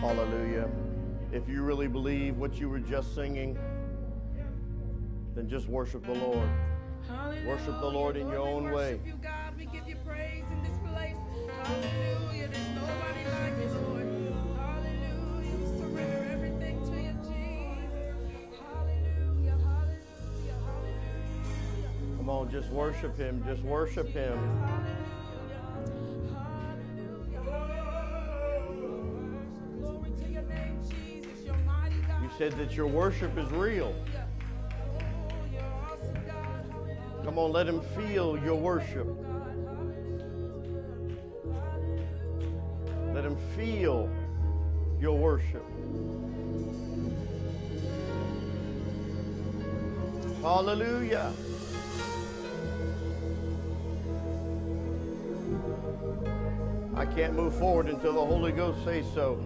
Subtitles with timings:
[0.00, 0.70] Hallelujah.
[1.32, 3.58] If you really believe what you were just singing,
[5.34, 6.48] then just worship the Lord.
[7.08, 7.48] Hallelujah.
[7.48, 9.00] Worship the Lord in your Lord, we own way.
[9.04, 11.16] You, God, we give you praise in this place.
[11.64, 12.46] Hallelujah.
[12.46, 14.06] There's nobody like you, Lord.
[14.56, 15.56] Hallelujah.
[15.56, 18.60] We surrender everything to you, Jesus.
[18.72, 19.56] Hallelujah.
[19.66, 20.54] Hallelujah.
[20.64, 22.16] Hallelujah.
[22.18, 23.42] Come on, just worship Him.
[23.44, 24.38] Just worship Him.
[32.38, 33.92] Said that your worship is real.
[37.24, 39.08] Come on, let Him feel your worship.
[43.12, 44.08] Let Him feel
[45.00, 45.64] your worship.
[50.40, 51.32] Hallelujah.
[56.94, 59.44] I can't move forward until the Holy Ghost says so.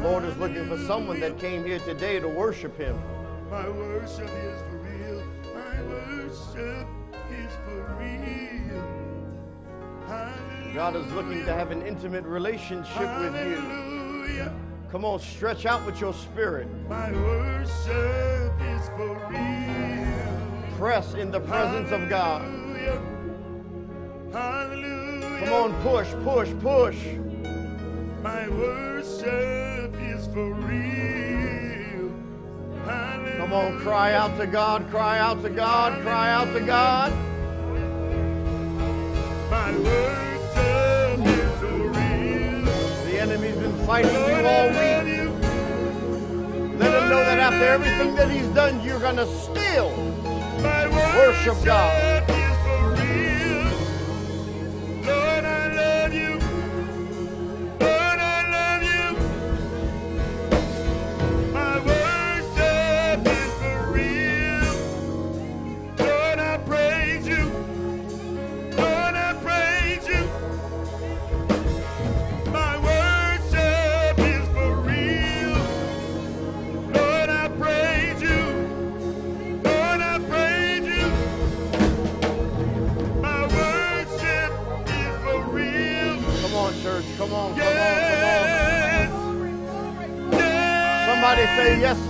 [0.00, 2.98] The Lord is looking for someone that came here today to worship Him.
[3.50, 5.22] My worship is for real.
[5.52, 6.88] My worship
[7.30, 8.82] is for real.
[10.06, 10.74] Hallelujah.
[10.74, 14.50] God is looking to have an intimate relationship with you.
[14.90, 16.66] Come on, stretch out with your spirit.
[16.88, 20.78] My worship is for real.
[20.78, 22.40] Press in the presence of God.
[22.40, 23.02] Hallelujah.
[24.32, 25.44] Hallelujah.
[25.44, 26.96] Come on, push, push, push.
[28.22, 29.79] My worship is
[30.32, 32.12] for real.
[32.84, 33.36] Hallelujah.
[33.36, 37.12] Come on, cry out to God, cry out to God, cry out to God.
[39.50, 42.64] My worship is real.
[43.04, 45.30] The enemy's been fighting you all week.
[46.78, 50.10] Let him know that after everything that he's done, you're going to still
[50.62, 52.19] Worship God.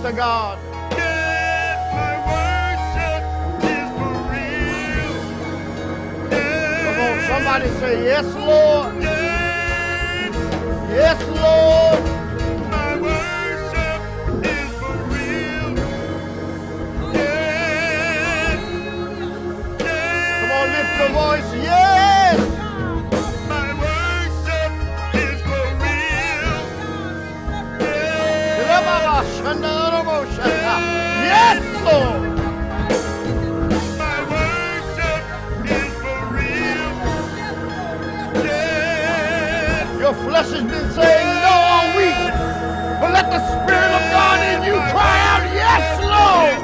[0.01, 0.57] To God.
[0.97, 1.77] yes.
[1.93, 3.23] My worship
[3.71, 5.13] is for real.
[6.31, 8.93] Yes, Come on, somebody say yes, Lord.
[10.89, 11.80] Yes, Lord.
[40.31, 42.31] Flesh has been saying no all week.
[43.01, 46.60] But let the Spirit of God in you cry out, Yes, Lord.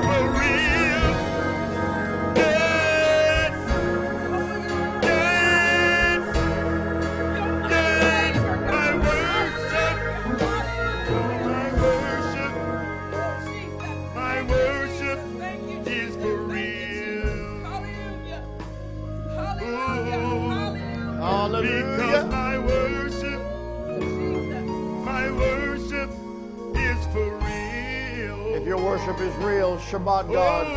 [29.17, 30.67] Worship is real, Shabach God.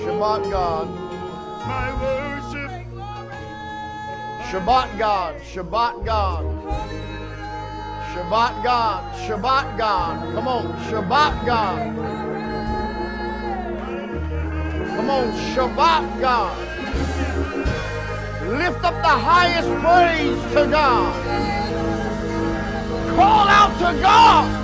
[0.00, 0.88] Shabach God.
[1.68, 2.70] My worship,
[4.50, 5.40] Shabach God.
[5.42, 6.44] Shabach God.
[8.12, 9.14] Shabach God.
[9.14, 10.34] Shabach God.
[10.34, 10.66] Come on.
[10.88, 11.96] Shabach God.
[14.96, 15.32] Come on.
[15.54, 16.58] Shabach God.
[18.48, 21.14] Lift up the highest praise to God.
[23.14, 24.59] Call out to God.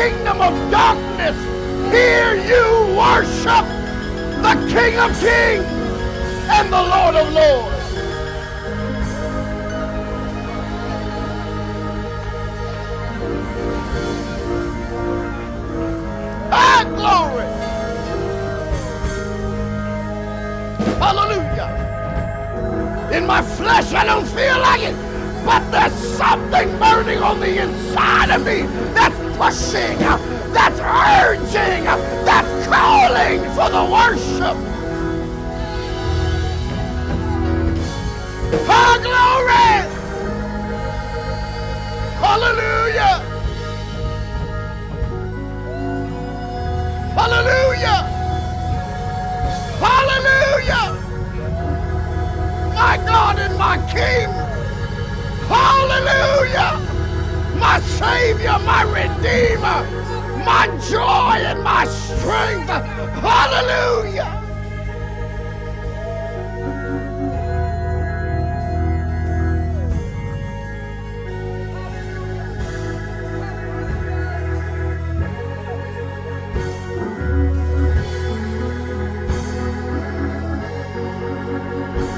[0.00, 1.36] Kingdom of darkness
[1.92, 3.66] hear you worship
[4.40, 5.66] the King of Kings
[6.56, 7.76] and the Lord of Lords.
[16.50, 17.48] Ah, glory!
[20.98, 21.70] Hallelujah!
[23.12, 24.96] In my flesh, I don't feel like it,
[25.44, 28.62] but there's something burning on the inside of me
[28.94, 29.98] that's pushing,
[30.52, 31.84] that's urging,
[32.26, 34.56] that's calling for the worship.
[38.68, 39.70] Oh, glory!
[42.20, 43.14] Hallelujah!
[47.16, 48.00] Hallelujah!
[49.80, 50.86] Hallelujah!
[52.74, 54.28] My God and my King!
[55.48, 56.89] Hallelujah!
[57.60, 59.84] My Savior, my Redeemer,
[60.44, 62.70] my joy and my strength.
[63.20, 64.38] Hallelujah.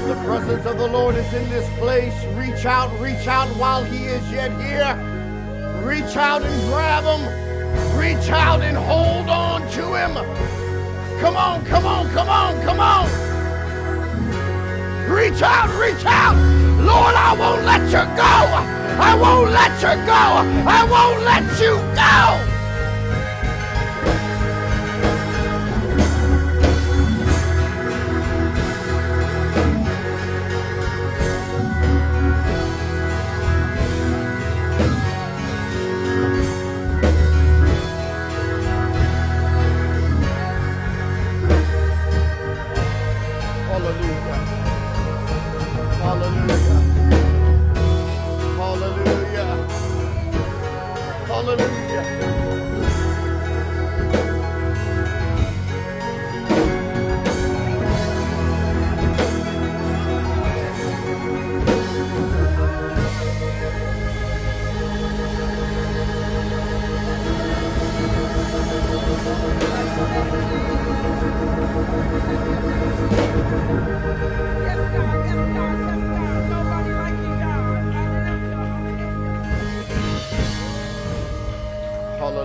[0.07, 2.13] The presence of the Lord is in this place.
[2.35, 5.02] Reach out, reach out while He is yet here.
[5.93, 7.99] Reach out and grab Him.
[7.99, 10.13] Reach out and hold on to Him.
[11.21, 13.05] Come on, come on, come on, come on.
[15.07, 16.35] Reach out, reach out.
[16.81, 18.33] Lord, I won't let you go.
[19.03, 20.21] I won't let you go.
[20.67, 22.52] I won't let you go.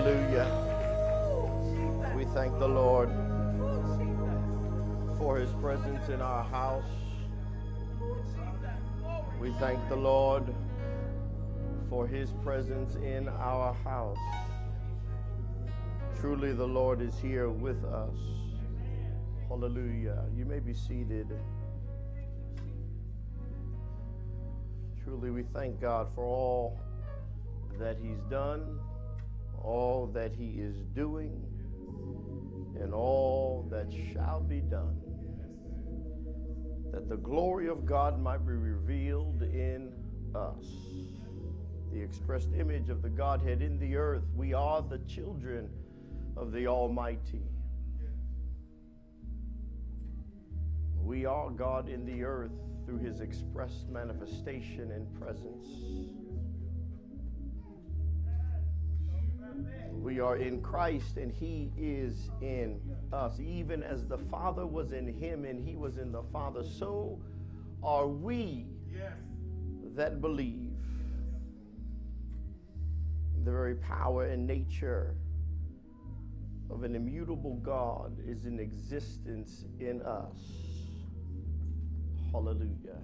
[0.09, 0.49] Hallelujah.
[2.17, 3.11] We thank the Lord
[5.19, 6.89] for his presence in our house.
[9.39, 10.55] We thank the Lord
[11.91, 14.17] for his presence in our house.
[16.19, 18.17] Truly, the Lord is here with us.
[19.47, 20.25] Hallelujah.
[20.35, 21.39] You may be seated.
[25.05, 26.81] Truly, we thank God for all
[27.79, 28.81] that he's done,
[29.63, 31.43] all that he is doing,
[32.81, 35.01] and all that shall be done.
[36.93, 39.93] That the glory of God might be revealed in
[40.35, 40.65] us.
[41.93, 44.25] The expressed image of the Godhead in the earth.
[44.35, 45.69] We are the children
[46.37, 47.43] of the Almighty.
[50.97, 52.53] We are God in the earth
[52.85, 55.67] through his expressed manifestation and presence.
[59.93, 62.81] We are in Christ and he is in
[63.13, 63.41] us.
[63.41, 67.21] Even as the Father was in him and he was in the Father, so
[67.83, 68.67] are we
[69.95, 70.73] that believe.
[73.45, 75.17] The very power and nature
[76.71, 80.39] of an immutable God is in existence in us.
[82.31, 82.99] Hallelujah.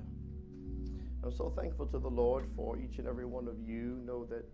[1.22, 3.98] I'm so thankful to the Lord for each and every one of you.
[4.05, 4.44] Know that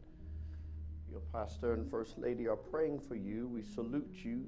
[1.10, 3.48] your pastor and first lady are praying for you.
[3.48, 4.44] We salute you.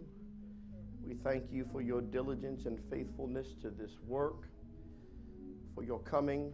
[1.04, 4.48] We thank you for your diligence and faithfulness to this work,
[5.74, 6.52] for your coming.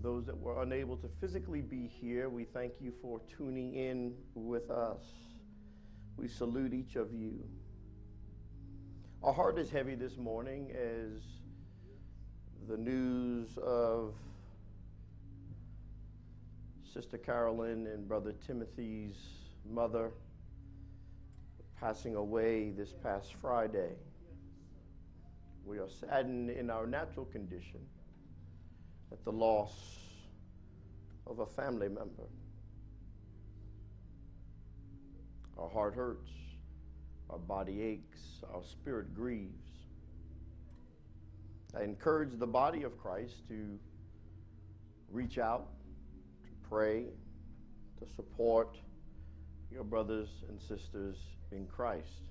[0.00, 4.70] Those that were unable to physically be here, we thank you for tuning in with
[4.70, 5.02] us.
[6.16, 7.44] We salute each of you.
[9.22, 11.22] Our heart is heavy this morning as
[12.68, 14.14] the news of
[16.92, 19.16] Sister Carolyn and Brother Timothy's
[19.66, 20.10] mother
[21.80, 23.92] passing away this past Friday.
[25.64, 27.80] We are saddened in our natural condition
[29.10, 29.72] at the loss
[31.26, 32.28] of a family member.
[35.56, 36.30] Our heart hurts,
[37.30, 39.78] our body aches, our spirit grieves.
[41.74, 43.78] I encourage the body of Christ to
[45.10, 45.68] reach out,
[46.72, 47.04] pray,
[47.98, 48.78] to support
[49.70, 51.18] your brothers and sisters
[51.50, 52.30] in Christ.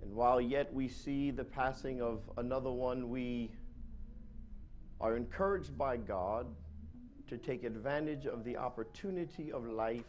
[0.00, 3.50] And while yet we see the passing of another one, we
[4.98, 6.46] are encouraged by God
[7.28, 10.04] to take advantage of the opportunity of life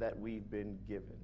[0.00, 1.16] that we've been given.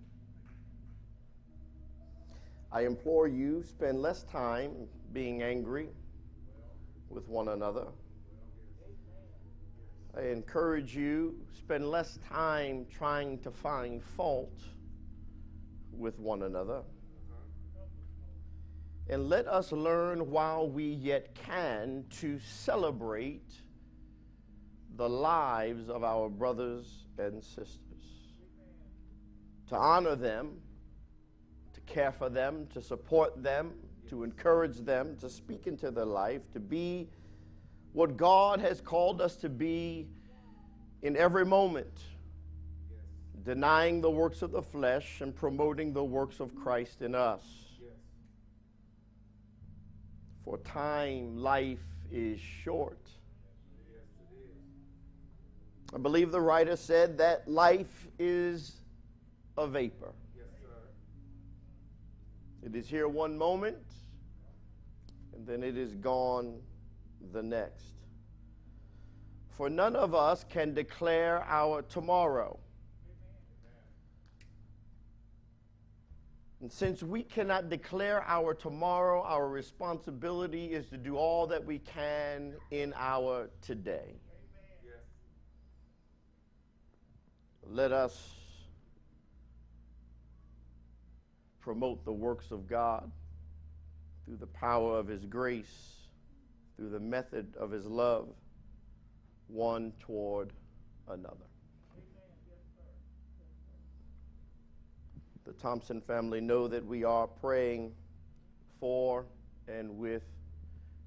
[2.70, 4.70] I implore you, spend less time
[5.12, 5.88] being angry
[7.10, 7.86] with one another.
[10.16, 14.60] I encourage you, spend less time trying to find fault
[15.90, 16.82] with one another.
[19.08, 23.50] And let us learn while we yet can to celebrate
[24.96, 27.78] the lives of our brothers and sisters,
[29.68, 30.60] to honor them,
[31.72, 33.72] to care for them, to support them,
[34.08, 37.08] to encourage them, to speak into their life, to be
[37.92, 40.08] what God has called us to be
[41.02, 42.00] in every moment,
[43.44, 47.42] denying the works of the flesh and promoting the works of Christ in us.
[50.44, 52.98] For time, life is short.
[55.94, 58.76] I believe the writer said that life is
[59.58, 60.14] a vapor.
[62.64, 63.76] It is here one moment,
[65.34, 66.60] and then it is gone
[67.32, 67.92] the next.
[69.50, 72.58] For none of us can declare our tomorrow.
[76.60, 81.80] And since we cannot declare our tomorrow, our responsibility is to do all that we
[81.80, 84.14] can in our today.
[87.66, 88.32] Let us
[91.60, 93.10] promote the works of God
[94.24, 96.01] through the power of His grace,
[96.82, 98.26] through the method of His love,
[99.46, 100.52] one toward
[101.08, 101.46] another.
[105.44, 107.92] The Thompson family know that we are praying
[108.80, 109.26] for
[109.68, 110.24] and with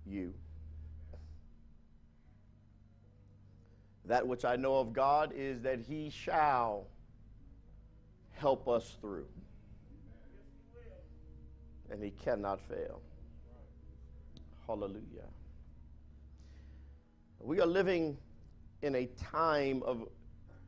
[0.05, 0.33] you.
[4.05, 6.87] That which I know of God is that He shall
[8.31, 9.27] help us through.
[11.91, 13.01] And He cannot fail.
[14.65, 15.27] Hallelujah.
[17.39, 18.17] We are living
[18.81, 20.07] in a time of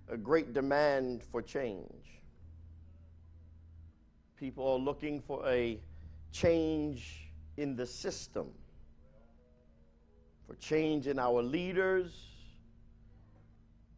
[0.09, 2.21] a great demand for change.
[4.38, 5.79] People are looking for a
[6.31, 8.47] change in the system,
[10.45, 12.27] for change in our leaders,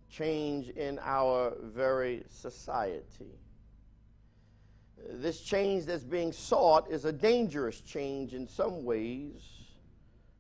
[0.10, 3.38] change in our very society.
[5.12, 9.59] This change that's being sought is a dangerous change in some ways,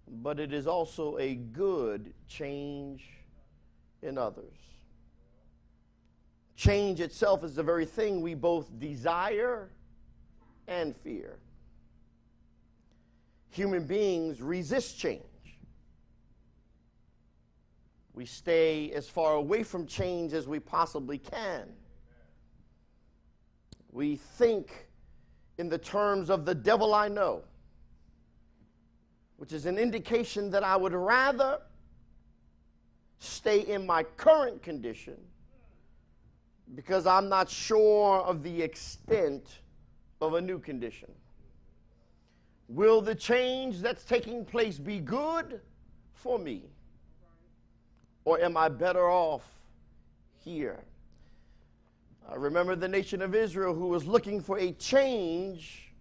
[0.09, 3.05] but it is also a good change
[4.01, 4.57] in others.
[6.55, 9.69] Change itself is the very thing we both desire
[10.67, 11.39] and fear.
[13.51, 15.23] Human beings resist change.
[18.13, 21.69] We stay as far away from change as we possibly can.
[23.91, 24.87] We think
[25.57, 27.43] in the terms of the devil I know,
[29.39, 31.61] which is an indication that I would rather
[33.19, 35.15] stay in my current condition
[36.75, 39.61] because I'm not sure of the extent
[40.19, 41.09] of a new condition.
[42.67, 45.61] Will the change that's taking place be good
[46.11, 46.65] for me?
[48.25, 49.47] Or am I better off
[50.43, 50.81] here?
[52.29, 55.93] I remember the nation of Israel who was looking for a change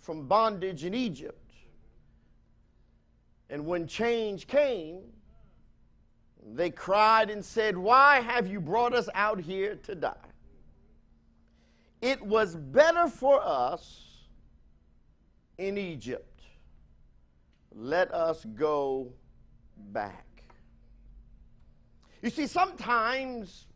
[0.00, 1.47] from bondage in Egypt.
[3.50, 5.00] And when change came,
[6.54, 10.14] they cried and said, Why have you brought us out here to die?
[12.00, 14.04] It was better for us
[15.56, 16.42] in Egypt.
[17.74, 19.12] Let us go
[19.92, 20.24] back.
[22.22, 23.66] You see, sometimes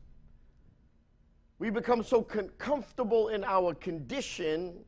[1.58, 4.84] we become so con- comfortable in our condition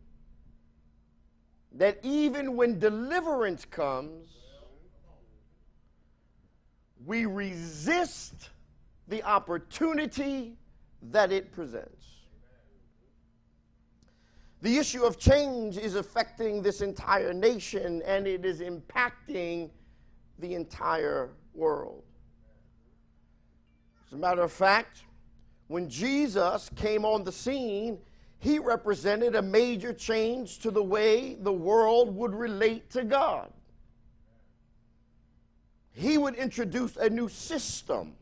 [1.72, 4.28] that even when deliverance comes,
[7.06, 8.50] we resist
[9.08, 10.56] the opportunity
[11.10, 12.06] that it presents.
[14.62, 19.70] The issue of change is affecting this entire nation and it is impacting
[20.38, 22.02] the entire world.
[24.06, 25.04] As a matter of fact,
[25.68, 27.98] when Jesus came on the scene,
[28.38, 33.50] he represented a major change to the way the world would relate to God
[35.94, 38.16] he would introduce a new system,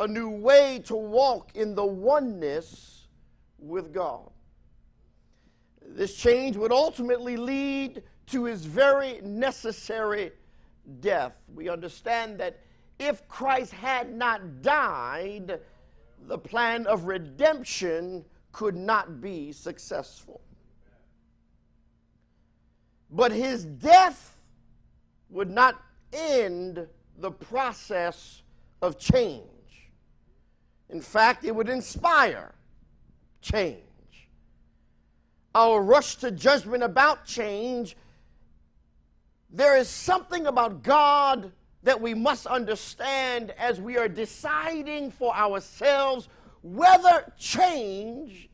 [0.00, 3.06] a new way to walk in the oneness
[3.58, 4.28] with God.
[5.86, 10.32] This change would ultimately lead to his very necessary
[11.00, 11.32] death.
[11.54, 12.58] We understand that
[12.98, 15.60] if Christ had not died,
[16.26, 20.40] the plan of redemption could not be successful.
[23.10, 24.38] But his death
[25.30, 25.80] would not
[26.14, 26.86] end
[27.18, 28.42] the process
[28.80, 29.42] of change.
[30.88, 32.54] In fact, it would inspire
[33.40, 33.80] change.
[35.54, 37.96] Our rush to judgment about change
[39.54, 41.52] there is something about God
[41.84, 46.28] that we must understand as we are deciding for ourselves
[46.62, 48.48] whether change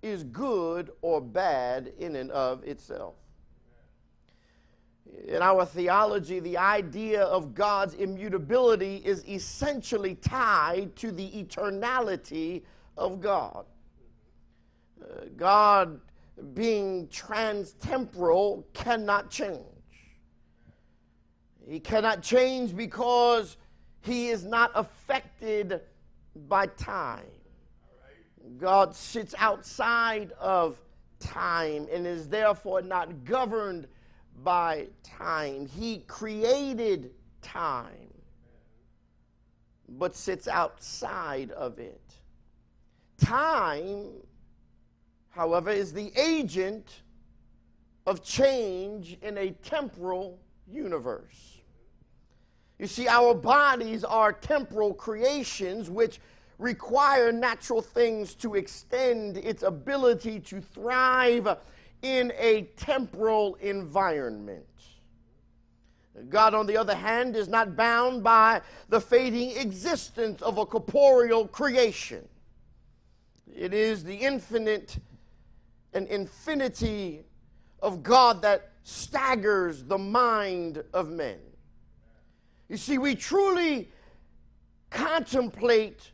[0.00, 3.16] is good or bad in and of itself.
[5.26, 12.62] In our theology, the idea of God's immutability is essentially tied to the eternality
[12.96, 13.66] of God.
[15.02, 16.00] Uh, God,
[16.54, 19.64] being transtemporal, cannot change.
[21.68, 23.58] He cannot change because
[24.00, 25.82] he is not affected
[26.48, 27.26] by time.
[28.56, 30.80] God sits outside of
[31.20, 33.86] time and is therefore not governed
[34.42, 35.66] by time.
[35.66, 37.10] He created
[37.42, 38.12] time,
[39.88, 42.00] but sits outside of it.
[43.18, 44.10] Time,
[45.30, 47.02] however, is the agent
[48.06, 51.58] of change in a temporal universe.
[52.78, 56.20] You see, our bodies are temporal creations which
[56.58, 61.56] require natural things to extend its ability to thrive
[62.02, 64.64] in a temporal environment.
[66.28, 71.46] God, on the other hand, is not bound by the fading existence of a corporeal
[71.46, 72.28] creation.
[73.54, 74.98] It is the infinite
[75.92, 77.24] and infinity
[77.80, 81.38] of God that staggers the mind of men.
[82.68, 83.88] You see, we truly
[84.90, 86.10] contemplate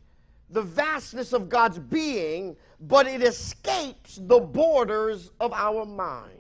[0.51, 6.31] the vastness of God's being, but it escapes the borders of our mind.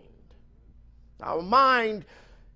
[1.23, 2.05] Our mind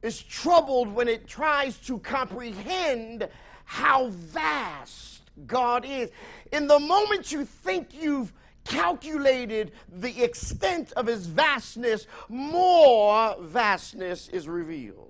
[0.03, 3.29] is troubled when it tries to comprehend
[3.65, 6.11] how vast God is.
[6.53, 8.33] In the moment you think you've
[8.65, 15.08] calculated the extent of his vastness, more vastness is revealed.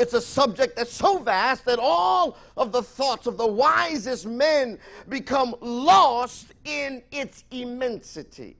[0.00, 4.78] It's a subject that's so vast that all of the thoughts of the wisest men
[5.10, 8.56] become lost in its immensity.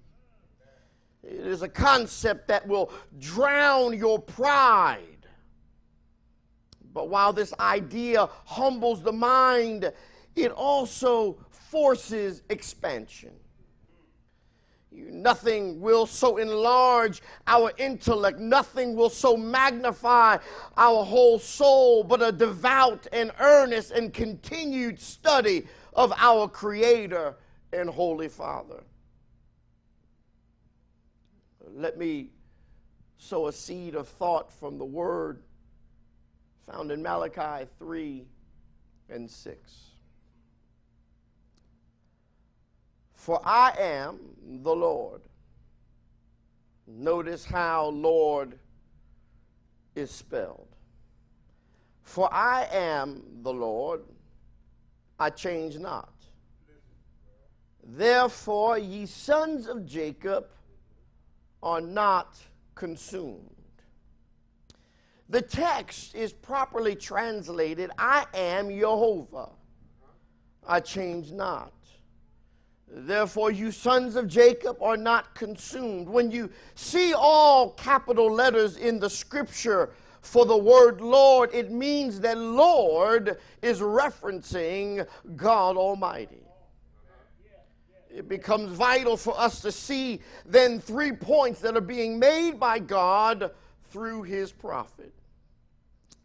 [1.22, 5.26] It is a concept that will drown your pride.
[6.92, 9.90] But while this idea humbles the mind,
[10.36, 13.32] it also forces expansion.
[14.92, 18.38] Nothing will so enlarge our intellect.
[18.38, 20.38] Nothing will so magnify
[20.76, 27.36] our whole soul, but a devout and earnest and continued study of our Creator
[27.72, 28.82] and Holy Father.
[31.72, 32.30] Let me
[33.16, 35.42] sow a seed of thought from the Word
[36.66, 38.26] found in Malachi 3
[39.08, 39.89] and 6.
[43.20, 44.18] For I am
[44.62, 45.20] the Lord.
[46.86, 48.58] Notice how Lord
[49.94, 50.74] is spelled.
[52.00, 54.00] For I am the Lord,
[55.18, 56.14] I change not.
[57.84, 60.46] Therefore, ye sons of Jacob
[61.62, 62.38] are not
[62.74, 63.50] consumed.
[65.28, 69.50] The text is properly translated I am Jehovah,
[70.66, 71.74] I change not.
[72.92, 76.08] Therefore, you sons of Jacob are not consumed.
[76.08, 79.90] When you see all capital letters in the scripture
[80.22, 86.42] for the word Lord, it means that Lord is referencing God Almighty.
[88.12, 92.80] It becomes vital for us to see then three points that are being made by
[92.80, 93.52] God
[93.90, 95.12] through his prophet.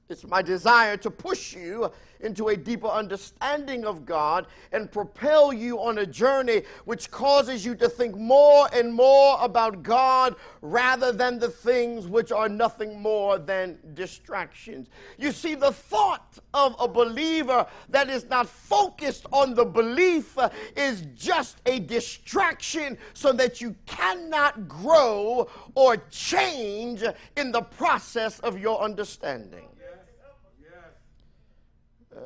[0.08, 5.80] It's my desire to push you into a deeper understanding of God and propel you
[5.82, 11.39] on a journey which causes you to think more and more about God rather than
[11.39, 14.89] the things which are nothing more than distractions.
[15.18, 20.38] You see, the thought of a believer that is not focused on the belief
[20.76, 27.04] is just a distraction so that you cannot grow or change
[27.36, 29.64] in the process of your understanding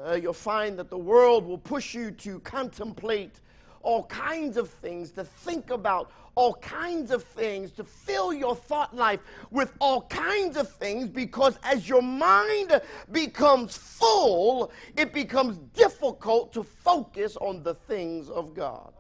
[0.05, 3.39] uh, you'll find that the world will push you to contemplate
[3.81, 8.95] all kinds of things, to think about all kinds of things, to fill your thought
[8.95, 9.19] life
[9.51, 12.81] with all kinds of things, because as your mind
[13.11, 18.93] becomes full, it becomes difficult to focus on the things of God.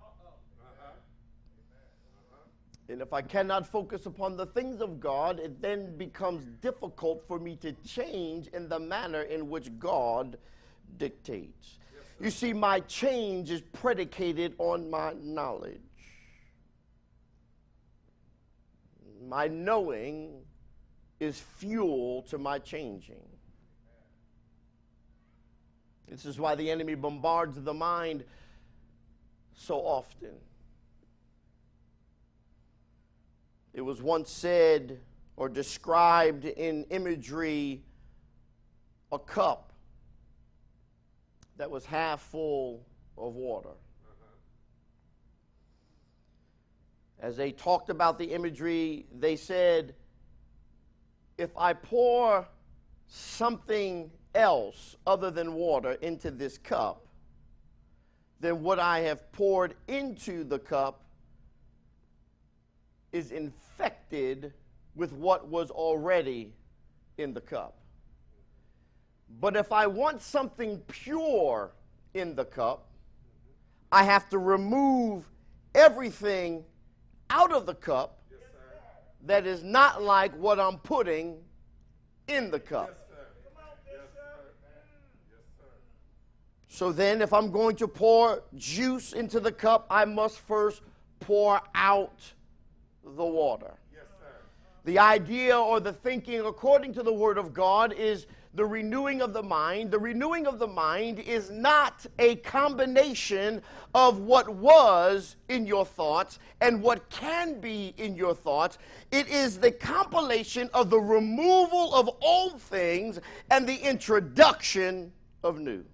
[2.89, 7.37] And if I cannot focus upon the things of God, it then becomes difficult for
[7.37, 10.39] me to change in the manner in which God
[10.97, 11.77] dictates.
[12.19, 15.79] You see, my change is predicated on my knowledge.
[19.27, 20.41] My knowing
[21.19, 23.23] is fuel to my changing.
[26.07, 28.23] This is why the enemy bombards the mind
[29.53, 30.33] so often.
[33.73, 34.99] It was once said
[35.37, 37.83] or described in imagery
[39.11, 39.68] a cup
[41.59, 42.81] that was half full
[43.17, 43.69] of water.
[43.69, 44.25] Uh-huh.
[47.19, 49.93] As they talked about the imagery, they said,
[51.37, 52.47] if I pour
[53.07, 57.05] something else other than water into this cup,
[58.39, 61.03] then what I have poured into the cup
[63.11, 64.53] is infected
[64.95, 66.53] with what was already
[67.17, 67.78] in the cup.
[69.39, 71.71] But if I want something pure
[72.13, 72.87] in the cup,
[73.91, 75.29] I have to remove
[75.73, 76.63] everything
[77.29, 78.21] out of the cup
[79.25, 81.37] that is not like what I'm putting
[82.27, 82.95] in the cup.
[86.67, 90.81] So then, if I'm going to pour juice into the cup, I must first
[91.19, 92.21] pour out
[93.03, 93.73] the water.
[94.85, 99.33] The idea or the thinking, according to the Word of God, is the renewing of
[99.33, 99.91] the mind.
[99.91, 103.61] The renewing of the mind is not a combination
[103.93, 108.77] of what was in your thoughts and what can be in your thoughts.
[109.11, 113.19] It is the compilation of the removal of old things
[113.51, 115.11] and the introduction
[115.43, 115.85] of new.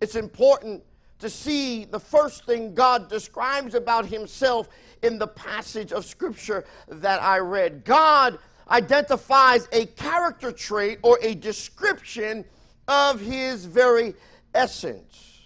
[0.00, 0.82] It's important
[1.18, 4.68] to see the first thing God describes about himself
[5.02, 7.84] in the passage of scripture that I read.
[7.84, 8.38] God
[8.70, 12.44] identifies a character trait or a description
[12.88, 14.14] of his very
[14.54, 15.40] essence.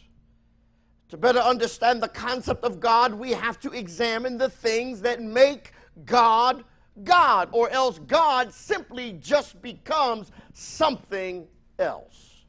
[1.10, 5.72] To better understand the concept of God, we have to examine the things that make
[6.04, 6.64] God
[7.04, 11.46] God, or else God simply just becomes something
[11.78, 12.44] else.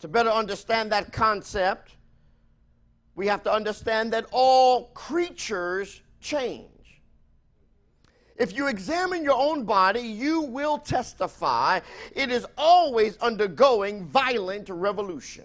[0.00, 1.96] To better understand that concept,
[3.14, 6.71] we have to understand that all creatures change.
[8.36, 11.80] If you examine your own body, you will testify
[12.14, 15.44] it is always undergoing violent revolution.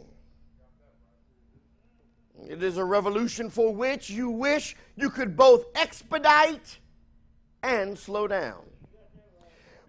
[2.47, 6.77] It is a revolution for which you wish you could both expedite
[7.63, 8.63] and slow down.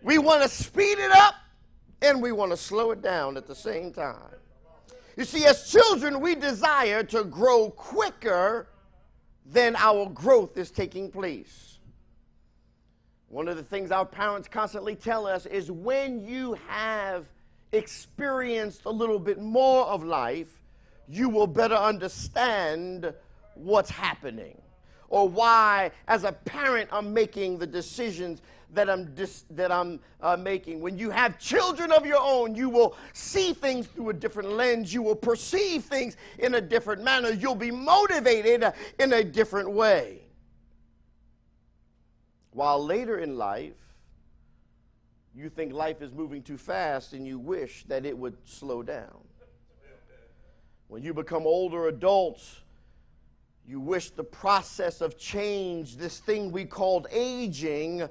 [0.03, 1.35] We want to speed it up
[2.03, 4.35] and we want to slow it down at the same time.
[5.17, 8.69] You see, as children, we desire to grow quicker
[9.45, 11.68] than our growth is taking place.
[13.29, 17.27] One of the things our parents constantly tell us is when you have
[17.73, 20.61] experienced a little bit more of life,
[21.09, 23.13] you will better understand
[23.55, 24.61] what's happening
[25.11, 28.43] or why, as a parent, I'm making the decisions
[28.75, 30.81] that I'm, dis- that I'm uh, making.
[30.81, 34.93] When you have children of your own, you will see things through a different lens.
[34.93, 37.31] You will perceive things in a different manner.
[37.31, 40.28] You'll be motivated in a different way.
[42.59, 43.95] While later in life,
[45.33, 49.21] you think life is moving too fast and you wish that it would slow down.
[50.89, 52.63] When you become older adults,
[53.65, 58.09] you wish the process of change, this thing we called aging,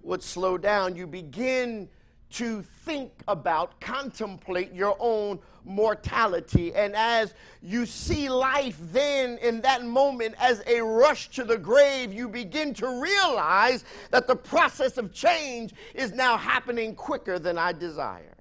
[0.00, 1.90] would slow down, you begin
[2.34, 6.74] to think about, contemplate your own mortality.
[6.74, 12.12] And as you see life then in that moment as a rush to the grave,
[12.12, 17.72] you begin to realize that the process of change is now happening quicker than I
[17.72, 18.34] desire.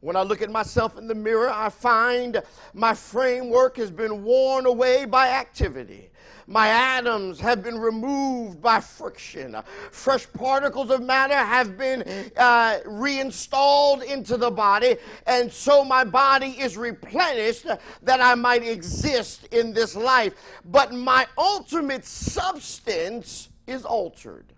[0.00, 2.40] When I look at myself in the mirror, I find
[2.74, 6.10] my framework has been worn away by activity.
[6.46, 9.56] My atoms have been removed by friction.
[9.90, 12.04] Fresh particles of matter have been
[12.36, 17.66] uh, reinstalled into the body, and so my body is replenished
[18.02, 20.34] that I might exist in this life.
[20.64, 24.52] But my ultimate substance is altered.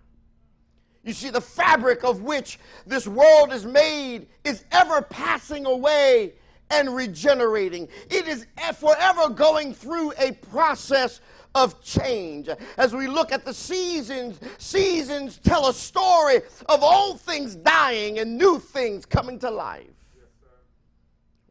[1.03, 6.33] You see, the fabric of which this world is made is ever passing away
[6.69, 7.87] and regenerating.
[8.11, 11.19] It is forever going through a process
[11.59, 12.49] of change.
[12.77, 18.37] As we look at the seasons, seasons tell a story of old things dying and
[18.37, 19.85] new things coming to life.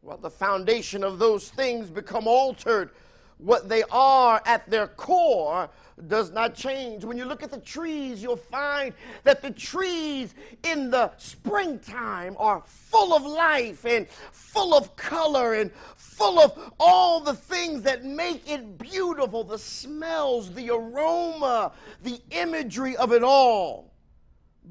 [0.01, 2.89] Well, the foundation of those things become altered
[3.37, 5.69] what they are at their core
[6.07, 7.03] does not change.
[7.03, 10.33] When you look at the trees, you'll find that the trees
[10.63, 17.19] in the springtime are full of life and full of color and full of all
[17.19, 21.71] the things that make it beautiful the smells, the aroma,
[22.03, 23.93] the imagery of it all.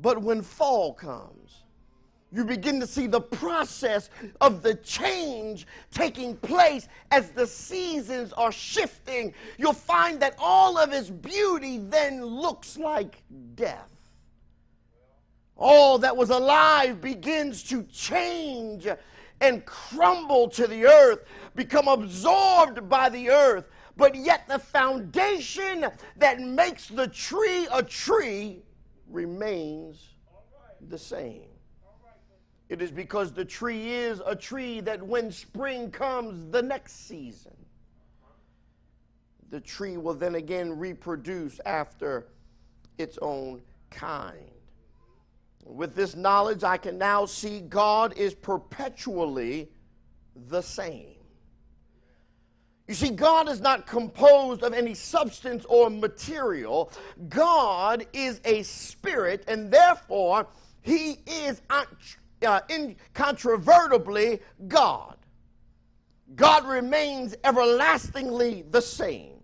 [0.01, 1.38] But when fall comes,
[2.31, 4.11] you begin to see the process
[4.41, 9.33] of the change taking place as the seasons are shifting.
[9.57, 13.23] You'll find that all of its beauty then looks like
[13.55, 13.91] death.
[15.57, 18.87] All that was alive begins to change
[19.41, 23.69] and crumble to the earth, become absorbed by the earth.
[23.97, 25.87] But yet, the foundation
[26.17, 28.63] that makes the tree a tree
[29.09, 30.15] remains
[30.89, 31.58] the same.
[32.69, 37.57] It is because the tree is a tree that when spring comes the next season,
[39.51, 42.29] the tree will then again reproduce after
[42.99, 44.51] its own kind.
[45.65, 49.71] With this knowledge, I can now see God is perpetually
[50.35, 51.15] the same.
[52.87, 56.91] You see, God is not composed of any substance or material.
[57.29, 60.47] God is a spirit, and therefore,
[60.81, 61.61] He is
[62.47, 65.17] uh, incontrovertibly God.
[66.35, 69.39] God remains everlastingly the same.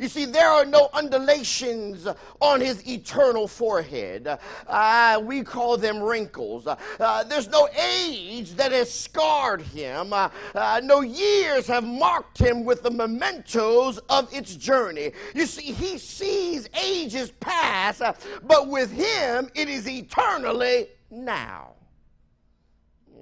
[0.00, 2.08] You see, there are no undulations
[2.40, 4.38] on his eternal forehead.
[4.66, 6.66] Uh, we call them wrinkles.
[6.66, 10.14] Uh, there's no age that has scarred him.
[10.14, 15.12] Uh, no years have marked him with the mementos of its journey.
[15.34, 18.00] You see, he sees ages pass,
[18.42, 21.74] but with him, it is eternally now.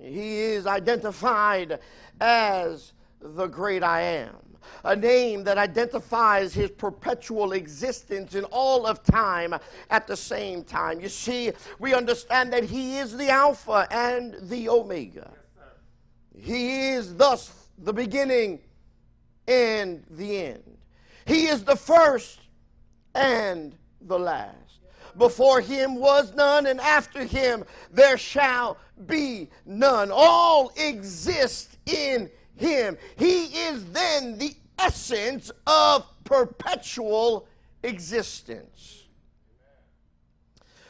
[0.08, 1.78] He is identified
[2.20, 4.36] as the great I am,
[4.84, 9.54] a name that identifies his perpetual existence in all of time
[9.90, 11.00] at the same time.
[11.00, 15.30] You see, we understand that he is the Alpha and the Omega.
[16.36, 18.60] He is thus the beginning
[19.46, 20.78] and the end.
[21.26, 22.40] He is the first
[23.14, 24.67] and the last.
[25.18, 30.10] Before him was none, and after him there shall be none.
[30.12, 32.96] All exist in him.
[33.16, 37.48] He is then the essence of perpetual
[37.82, 39.04] existence.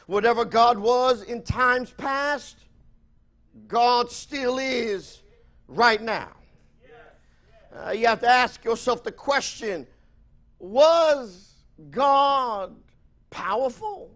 [0.05, 2.57] Whatever God was in times past,
[3.67, 5.21] God still is
[5.67, 6.29] right now.
[7.71, 9.85] Uh, you have to ask yourself the question
[10.57, 11.53] was
[11.91, 12.75] God
[13.29, 14.11] powerful?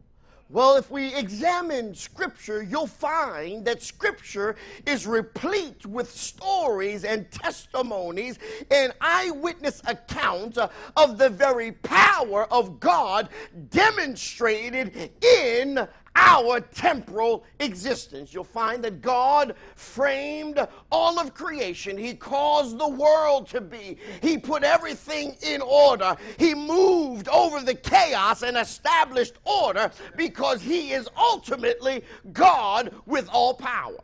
[0.50, 8.38] Well, if we examine Scripture, you'll find that Scripture is replete with stories and testimonies
[8.70, 13.30] and eyewitness accounts uh, of the very power of God
[13.70, 18.34] demonstrated in our temporal existence.
[18.34, 21.98] You'll find that God framed all of creation.
[21.98, 23.98] He caused the world to be.
[24.22, 26.16] He put everything in order.
[26.38, 33.54] He moved over the chaos and established order because He is ultimately God with all
[33.54, 34.04] power.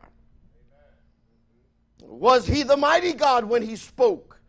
[2.02, 4.40] Was He the mighty God when He spoke?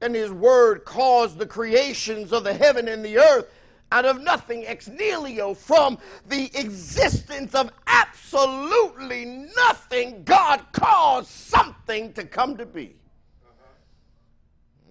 [0.00, 3.46] And His word caused the creations of the heaven and the earth
[3.92, 9.24] out of nothing, ex nihilo, from the existence of absolutely
[9.56, 12.96] nothing, God caused something to come to be.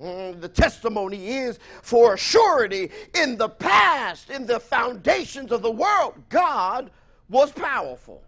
[0.02, 6.16] Mm, the testimony is for surety in the past, in the foundations of the world,
[6.30, 6.92] God
[7.30, 8.22] was powerful.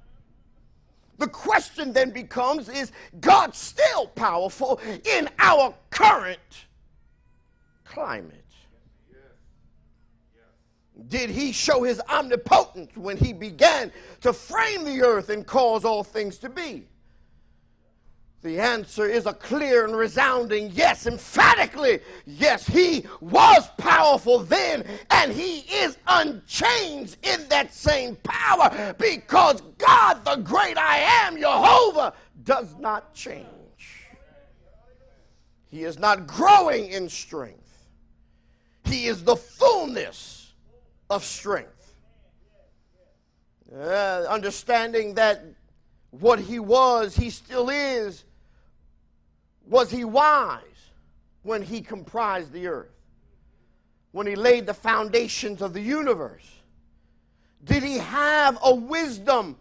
[1.17, 6.65] The question then becomes is God still powerful in our current
[7.83, 8.36] climate?
[11.07, 16.03] Did he show his omnipotence when he began to frame the earth and cause all
[16.03, 16.87] things to be?
[18.41, 21.99] The answer is a clear and resounding yes, emphatically.
[22.25, 30.23] Yes, he was powerful then, and he is unchanged in that same power because God,
[30.23, 33.45] the great I am, Jehovah, does not change.
[35.69, 37.87] He is not growing in strength,
[38.85, 40.36] he is the fullness
[41.09, 41.93] of strength.
[43.73, 45.43] Uh, understanding that
[46.11, 48.23] what he was, he still is.
[49.67, 50.61] Was he wise
[51.43, 52.91] when he comprised the earth?
[54.11, 56.49] When he laid the foundations of the universe?
[57.63, 59.57] Did he have a wisdom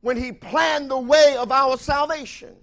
[0.00, 2.56] when he planned the way of our salvation?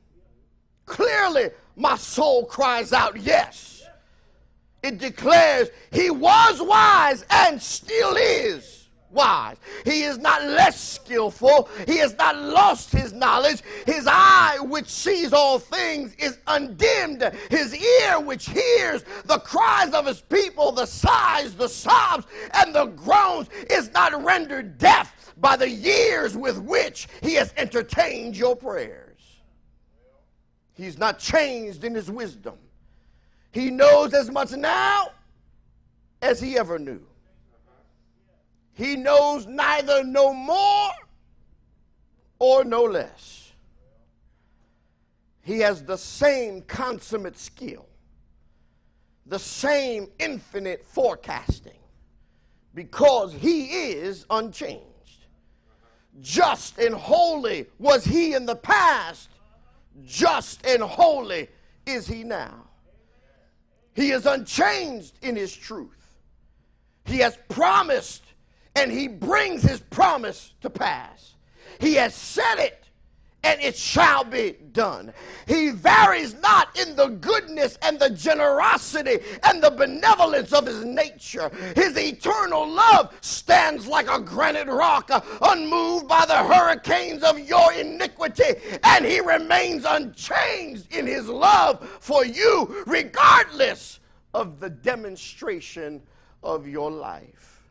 [0.86, 3.79] Clearly, my soul cries out, yes.
[4.82, 8.80] It declares he was wise and still is
[9.12, 9.58] wise.
[9.86, 11.70] He is not less skillful.
[11.88, 13.62] He has not lost his knowledge.
[13.86, 17.24] His eye, which sees all things, is undimmed.
[17.50, 22.86] His ear, which hears the cries of his people, the sighs, the sobs, and the
[22.86, 29.06] groans, is not rendered deaf by the years with which he has entertained your prayers.
[30.74, 32.56] He's not changed in his wisdom.
[33.52, 35.12] He knows as much now
[36.22, 37.02] as he ever knew.
[38.74, 40.92] He knows neither no more
[42.38, 43.52] or no less.
[45.42, 47.88] He has the same consummate skill,
[49.26, 51.80] the same infinite forecasting,
[52.74, 54.86] because he is unchanged.
[56.22, 59.30] Just and holy was he in the past,
[60.06, 61.50] just and holy
[61.86, 62.69] is he now.
[64.00, 66.14] He is unchanged in his truth.
[67.04, 68.24] He has promised
[68.74, 71.36] and he brings his promise to pass.
[71.82, 72.79] He has said it,
[73.44, 75.14] and it shall be done.
[75.48, 81.50] He varies not in the goodness and the generosity and the benevolence of his nature.
[81.76, 87.72] His eternal love stands like a granite rock, uh, unmoved by the hurricanes of your
[87.74, 94.00] iniquity, and he remains unchanged in his love for you, regardless
[94.34, 96.02] of the demonstration
[96.44, 97.64] of your life.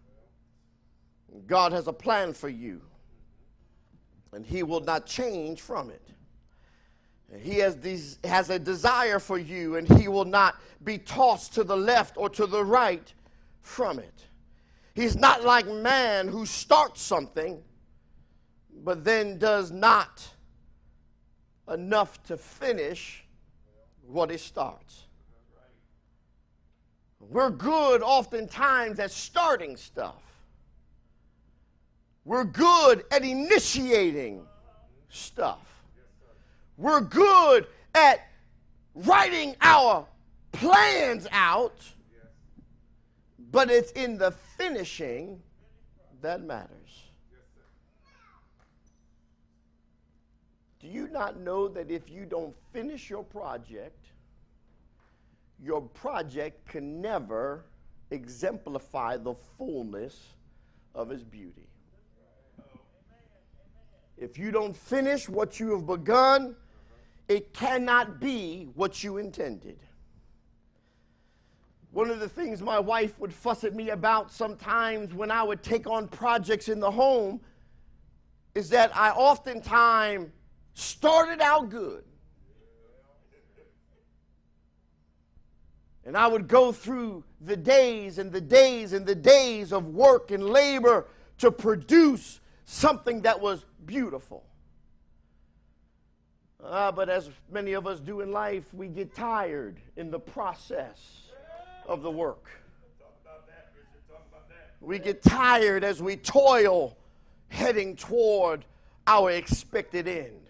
[1.47, 2.81] God has a plan for you,
[4.33, 6.03] and He will not change from it.
[7.41, 11.64] He has, these, has a desire for you, and He will not be tossed to
[11.64, 13.12] the left or to the right
[13.61, 14.25] from it.
[14.95, 17.62] He's not like man who starts something,
[18.83, 20.27] but then does not
[21.71, 23.25] enough to finish
[24.07, 25.05] what he starts.
[27.21, 30.23] We're good oftentimes at starting stuff.
[32.29, 34.43] We're good at initiating
[35.09, 35.83] stuff.
[36.77, 38.29] We're good at
[38.95, 40.07] writing our
[40.53, 41.83] plans out,
[43.51, 45.41] but it's in the finishing
[46.21, 47.09] that matters.
[50.81, 54.05] Do you not know that if you don't finish your project,
[55.59, 57.64] your project can never
[58.11, 60.35] exemplify the fullness
[60.95, 61.69] of its beauty?
[64.21, 66.57] If you don't finish what you have begun,
[67.29, 69.79] it cannot be what you intended.
[71.93, 75.63] One of the things my wife would fuss at me about sometimes when I would
[75.63, 77.41] take on projects in the home
[78.55, 80.31] is that I oftentimes
[80.75, 82.05] started out good.
[86.05, 90.31] And I would go through the days and the days and the days of work
[90.31, 91.07] and labor
[91.39, 94.45] to produce something that was beautiful.
[96.63, 101.23] Uh, but as many of us do in life, we get tired in the process
[101.87, 102.51] of the work.
[104.81, 106.97] We get tired as we toil
[107.49, 108.67] heading toward
[109.07, 110.43] our expected end.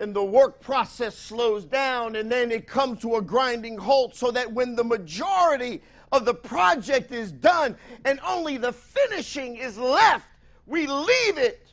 [0.00, 4.32] And the work process slows down and then it comes to a grinding halt so
[4.32, 5.80] that when the majority
[6.12, 10.28] of the project is done and only the finishing is left,
[10.66, 11.66] we leave it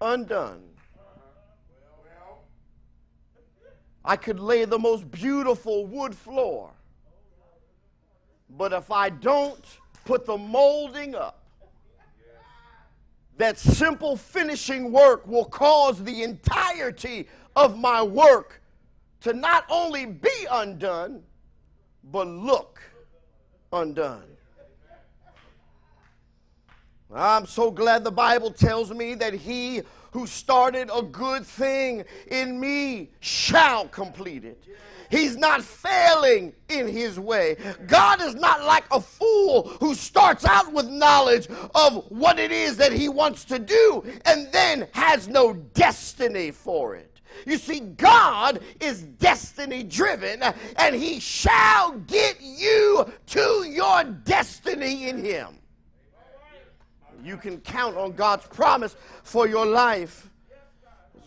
[0.00, 0.62] undone.
[4.04, 6.70] I could lay the most beautiful wood floor,
[8.48, 9.64] but if I don't
[10.04, 11.44] put the molding up,
[13.36, 18.60] that simple finishing work will cause the entirety of my work
[19.20, 21.22] to not only be undone,
[22.04, 22.80] but look
[23.72, 24.24] undone.
[27.12, 32.58] I'm so glad the Bible tells me that he who started a good thing in
[32.58, 34.62] me shall complete it.
[35.10, 37.56] He's not failing in his way.
[37.88, 42.76] God is not like a fool who starts out with knowledge of what it is
[42.76, 47.09] that he wants to do and then has no destiny for it.
[47.46, 50.42] You see, God is destiny driven,
[50.76, 55.58] and He shall get you to your destiny in Him.
[57.22, 60.29] You can count on God's promise for your life.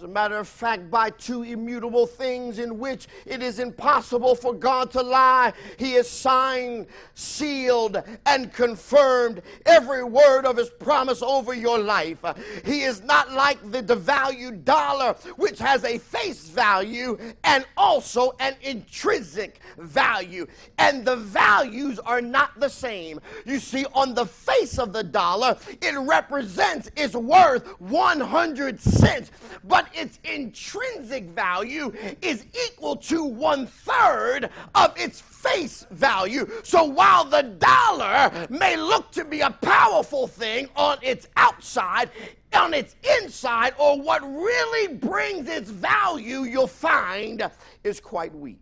[0.04, 4.92] A matter of fact, by two immutable things in which it is impossible for God
[4.92, 11.80] to lie, He has signed, sealed, and confirmed every word of His promise over your
[11.80, 12.20] life.
[12.66, 18.56] He is not like the devalued dollar, which has a face value and also an
[18.62, 20.46] intrinsic value.
[20.80, 23.22] And the values are not the same.
[23.46, 29.32] You see, on the face of the dollar, it represents its worth 100 cents,
[29.64, 36.50] but its intrinsic value is equal to one third of its face value.
[36.64, 42.10] So while the dollar may look to be a powerful thing on its outside,
[42.54, 47.50] on its inside, or what really brings its value, you'll find
[47.84, 48.60] is quite weak.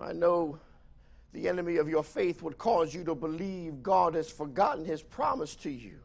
[0.00, 0.58] I know
[1.32, 5.54] the enemy of your faith would cause you to believe God has forgotten his promise
[5.56, 6.01] to you.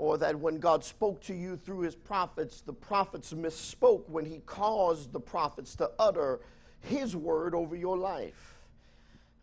[0.00, 4.38] Or that when God spoke to you through his prophets, the prophets misspoke when he
[4.46, 6.40] caused the prophets to utter
[6.80, 8.59] his word over your life.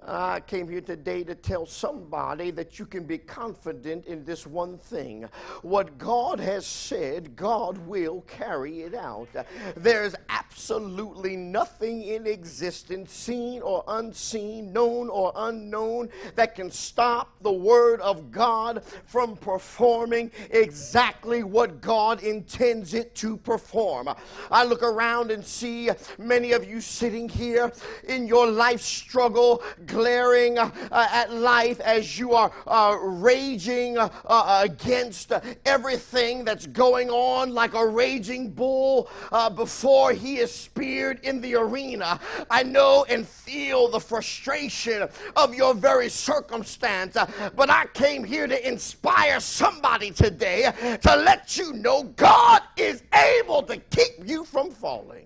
[0.05, 4.77] I came here today to tell somebody that you can be confident in this one
[4.77, 5.27] thing.
[5.63, 9.27] What God has said, God will carry it out.
[9.75, 17.51] There's absolutely nothing in existence, seen or unseen, known or unknown, that can stop the
[17.51, 24.09] Word of God from performing exactly what God intends it to perform.
[24.51, 25.89] I look around and see
[26.19, 27.71] many of you sitting here
[28.07, 34.61] in your life struggle glaring uh, at life as you are uh, raging uh, uh
[34.63, 35.31] against
[35.65, 41.55] everything that's going on like a raging bull uh, before he is speared in the
[41.55, 42.19] arena.
[42.49, 48.47] I know and feel the frustration of your very circumstance, uh, but I came here
[48.47, 50.71] to inspire somebody today
[51.01, 55.25] to let you know God is able to keep you from falling.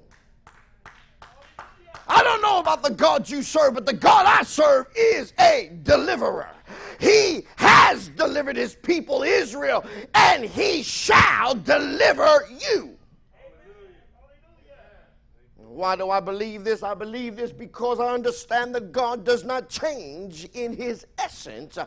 [2.08, 5.72] I don't know about the God you serve, but the God I serve is a
[5.84, 6.50] deliverer.
[7.00, 12.98] He has delivered his people Israel, and he shall deliver you.
[15.72, 16.84] Why do I believe this?
[16.84, 21.78] I believe this because I understand that God does not change in his essence.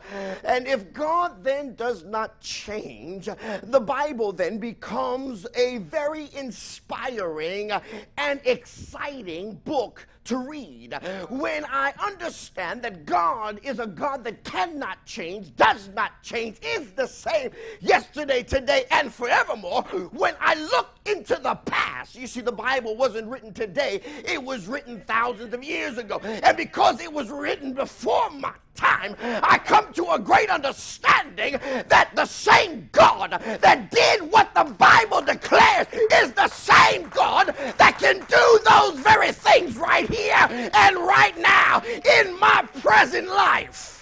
[0.43, 3.29] And if God then does not change,
[3.63, 7.73] the Bible then becomes a very inspiring
[8.17, 10.99] and exciting book to read.
[11.29, 16.93] When I understand that God is a God that cannot change, does not change, is
[16.93, 17.51] the same
[17.81, 23.29] yesterday, today, and forevermore, when I look into the past, you see, the Bible wasn't
[23.29, 26.19] written today, it was written thousands of years ago.
[26.25, 31.59] And because it was written before my time, I come to a great understanding
[31.89, 37.99] that the same God that did what the Bible declares is the same God that
[37.99, 41.83] can do those very things right here and right now
[42.21, 43.95] in my present life.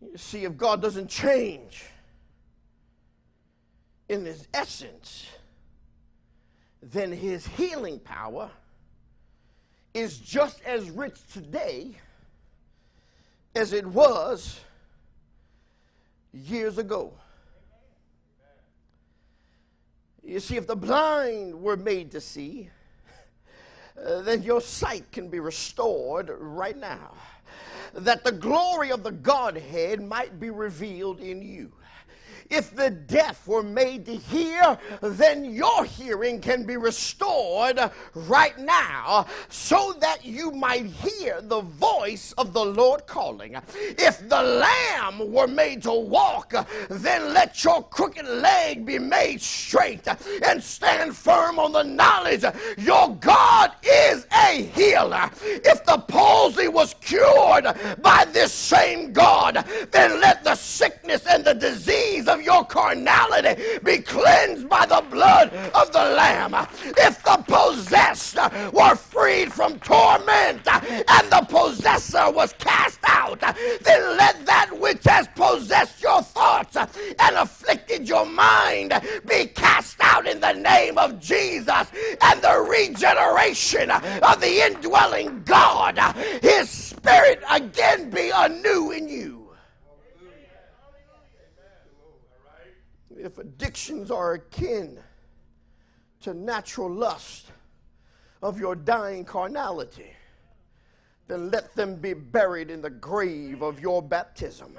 [0.00, 1.84] You see, if God doesn't change
[4.08, 5.26] in his essence,
[6.80, 8.50] then his healing power
[9.96, 11.90] is just as rich today
[13.54, 14.60] as it was
[16.34, 17.14] years ago.
[20.22, 22.68] You see, if the blind were made to see,
[24.04, 27.14] uh, then your sight can be restored right now.
[27.94, 31.72] That the glory of the Godhead might be revealed in you.
[32.50, 37.78] If the deaf were made to hear, then your hearing can be restored
[38.14, 43.56] right now so that you might hear the voice of the Lord calling.
[43.74, 46.54] If the lamb were made to walk,
[46.88, 50.06] then let your crooked leg be made straight
[50.44, 52.44] and stand firm on the knowledge
[52.78, 55.30] your God is a healer.
[55.42, 57.64] If the palsy was cured
[58.02, 63.98] by this same God, then let the sickness and the disease of your carnality be
[63.98, 66.54] cleansed by the blood of the Lamb.
[66.98, 68.36] If the possessed
[68.72, 75.28] were freed from torment and the possessor was cast out, then let that which has
[75.28, 78.92] possessed your thoughts and afflicted your mind
[79.26, 85.98] be cast out in the name of Jesus and the regeneration of the indwelling God,
[86.42, 89.45] His Spirit again be anew in you.
[93.26, 94.98] If addictions are akin
[96.20, 97.50] to natural lust
[98.40, 100.12] of your dying carnality,
[101.26, 104.72] then let them be buried in the grave of your baptism.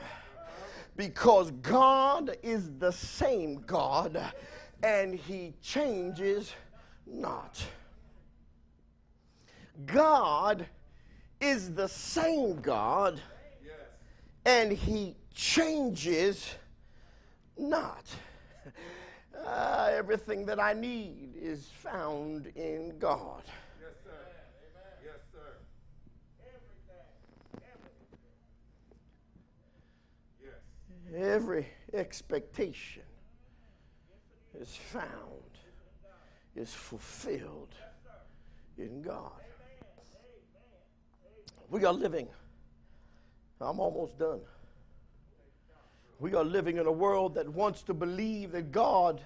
[0.96, 4.20] Because God is the same God
[4.82, 6.54] and he changes
[7.06, 7.62] not.
[9.86, 10.66] God
[11.42, 13.22] is the same God
[14.46, 16.56] and he changes
[17.58, 18.06] not.
[19.46, 23.44] Uh, everything that I need is found in God.
[23.80, 24.12] Yes, sir.
[24.74, 24.94] Amen.
[25.06, 25.58] Yes, sir.
[27.62, 28.18] Everything.
[30.44, 31.34] Yes.
[31.36, 33.04] Every expectation
[34.60, 35.60] is found,
[36.56, 37.76] is fulfilled
[38.78, 39.32] in God.
[41.70, 42.28] We are living,
[43.62, 44.40] I'm almost done.
[46.20, 49.22] We are living in a world that wants to believe that God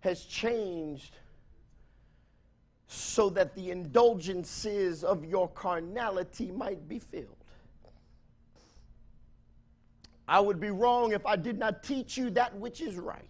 [0.00, 1.16] has changed
[2.86, 7.36] so that the indulgences of your carnality might be filled.
[10.26, 13.24] I would be wrong if I did not teach you that which is right.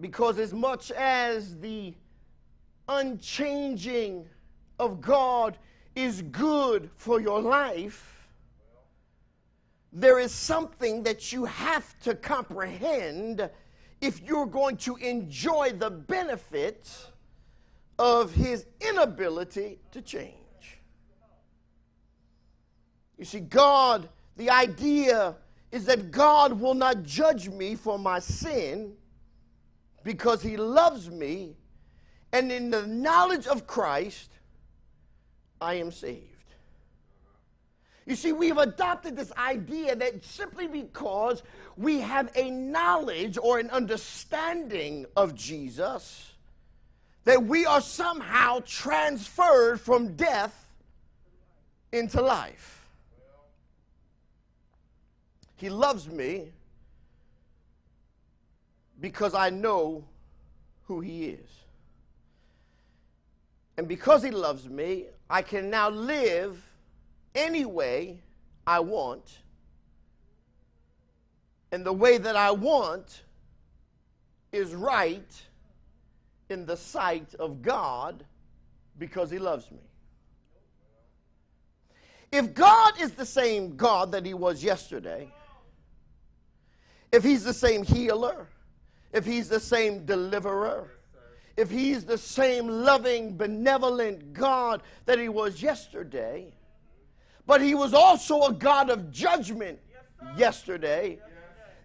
[0.00, 1.94] Because as much as the
[2.88, 4.28] unchanging
[4.78, 5.58] of God
[5.96, 8.19] is good for your life,
[9.92, 13.50] there is something that you have to comprehend
[14.00, 16.88] if you're going to enjoy the benefit
[17.98, 20.34] of his inability to change.
[23.18, 25.36] You see, God, the idea
[25.70, 28.94] is that God will not judge me for my sin
[30.02, 31.56] because he loves me,
[32.32, 34.30] and in the knowledge of Christ,
[35.60, 36.29] I am saved.
[38.06, 41.42] You see, we've adopted this idea that simply because
[41.76, 46.32] we have a knowledge or an understanding of Jesus,
[47.24, 50.68] that we are somehow transferred from death
[51.92, 52.86] into life.
[55.56, 56.52] He loves me
[59.00, 60.04] because I know
[60.86, 61.50] who He is.
[63.76, 66.69] And because He loves me, I can now live
[67.34, 68.20] any way
[68.66, 69.38] I want.
[71.72, 73.22] And the way that I want
[74.52, 75.42] is right
[76.48, 78.24] in the sight of God
[78.98, 79.78] because He loves me.
[82.32, 85.32] If God is the same God that He was yesterday,
[87.12, 88.46] if He's the same healer,
[89.12, 90.92] if He's the same deliverer,
[91.56, 96.52] if He's the same loving, benevolent God that He was yesterday,
[97.50, 99.76] but He was also a God of judgment
[100.36, 101.18] yesterday,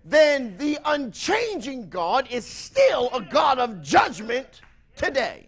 [0.05, 4.61] then the unchanging God is still a God of judgment
[4.95, 5.47] today.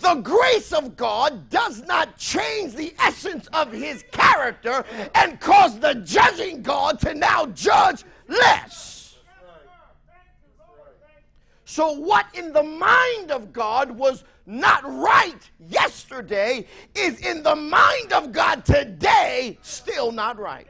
[0.00, 4.84] The grace of God does not change the essence of his character
[5.14, 9.14] and cause the judging God to now judge less.
[11.64, 18.12] So, what in the mind of God was not right yesterday is in the mind
[18.12, 20.68] of God today still not right.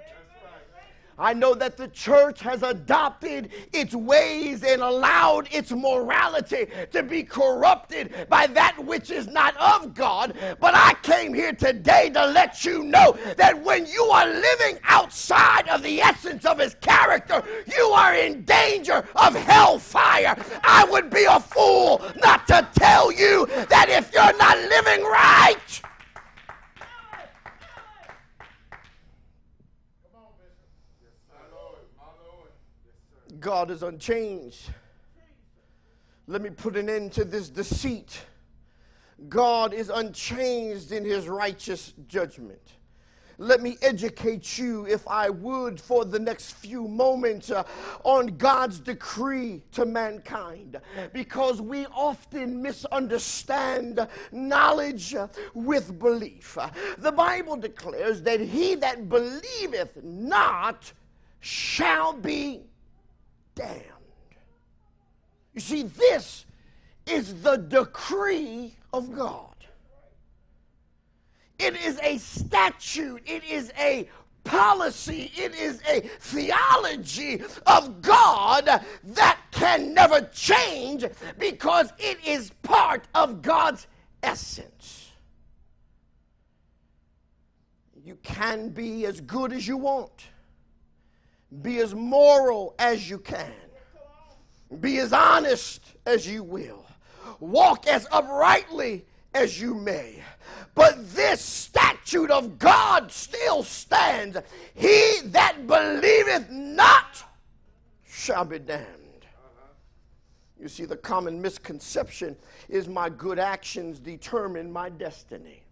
[1.19, 7.23] I know that the church has adopted its ways and allowed its morality to be
[7.23, 10.35] corrupted by that which is not of God.
[10.61, 15.69] But I came here today to let you know that when you are living outside
[15.69, 20.37] of the essence of His character, you are in danger of hellfire.
[20.65, 25.83] I would be a fool not to tell you that if you're not living right.
[33.41, 34.71] God is unchanged.
[36.27, 38.21] Let me put an end to this deceit.
[39.29, 42.76] God is unchanged in his righteous judgment.
[43.39, 47.65] Let me educate you, if I would, for the next few moments uh,
[48.03, 50.81] on God's decree to mankind,
[51.13, 55.15] because we often misunderstand knowledge
[55.53, 56.57] with belief.
[56.99, 60.93] The Bible declares that he that believeth not
[61.41, 62.63] shall be
[63.55, 63.83] damned.
[65.53, 66.47] You see, this
[67.07, 69.46] is the decree of God.
[71.59, 74.09] It is a statute, it is a
[74.45, 78.67] policy, it is a theology of God
[79.05, 81.05] that can never change
[81.39, 83.87] because it is part of God's
[84.23, 85.11] essence.
[88.05, 90.27] You can be as good as you want,
[91.63, 93.53] be as moral as you can,
[94.81, 96.87] be as honest as you will,
[97.41, 99.05] walk as uprightly
[99.35, 100.23] as you may.
[100.77, 104.37] But this statute of God still stands.
[104.75, 107.25] He that believeth not
[108.07, 108.85] shall be damned.
[109.25, 109.69] Uh-huh.
[110.61, 112.37] You see, the common misconception
[112.69, 115.63] is my good actions determine my destiny.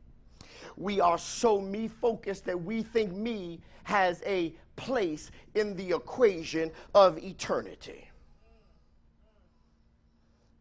[0.76, 6.70] We are so me focused that we think me has a place in the equation
[6.94, 8.08] of eternity.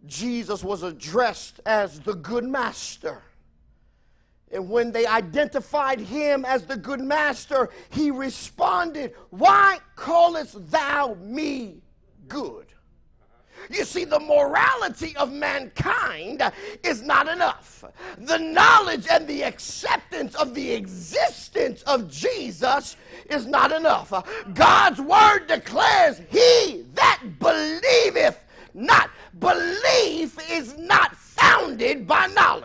[0.05, 3.21] Jesus was addressed as the good master.
[4.53, 11.81] And when they identified him as the good master, he responded, Why callest thou me
[12.27, 12.67] good?
[13.69, 16.43] You see, the morality of mankind
[16.83, 17.83] is not enough.
[18.17, 22.97] The knowledge and the acceptance of the existence of Jesus
[23.29, 24.11] is not enough.
[24.53, 28.37] God's word declares, He that believeth
[28.73, 29.09] not.
[29.39, 32.62] Belief is not founded by knowledge.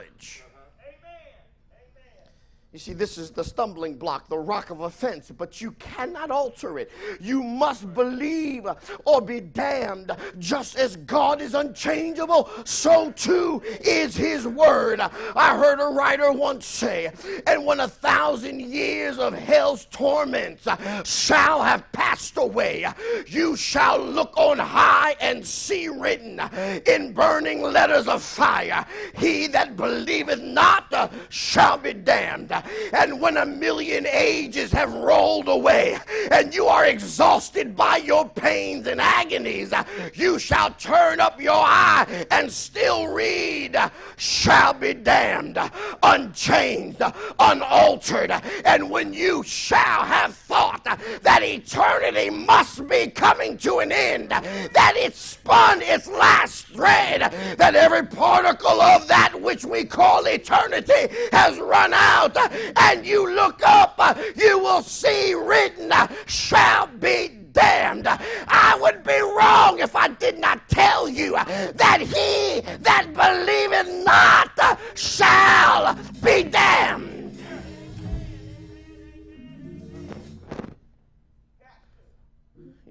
[2.79, 6.79] You see, this is the stumbling block, the rock of offense, but you cannot alter
[6.79, 6.93] it.
[7.21, 8.69] You must believe
[9.05, 10.13] or be damned.
[10.39, 15.01] Just as God is unchangeable, so too is His word.
[15.01, 17.11] I heard a writer once say,
[17.49, 20.69] and when a thousand years of hell's torments
[21.03, 22.87] shall have passed away,
[23.27, 26.41] you shall look on high and see written
[26.87, 32.53] in burning letters of fire, He that believeth not shall be damned.
[32.93, 35.99] And when a million ages have rolled away
[36.31, 39.73] and you are exhausted by your pains and agonies,
[40.15, 43.77] you shall turn up your eye and still read,
[44.17, 45.59] shall be damned,
[46.03, 47.03] unchanged,
[47.39, 48.33] unaltered.
[48.65, 50.85] And when you shall have thought
[51.23, 55.15] that eternity must be coming to an end, that it
[55.49, 57.21] spun its last thread,
[57.57, 62.37] that every particle of that which we call eternity has run out,
[62.77, 63.99] and you look up,
[64.37, 65.91] you will see written,
[66.27, 68.07] shall be damned.
[68.07, 74.79] I would be wrong if I did not tell you that he that believeth not
[74.95, 77.15] shall be damned.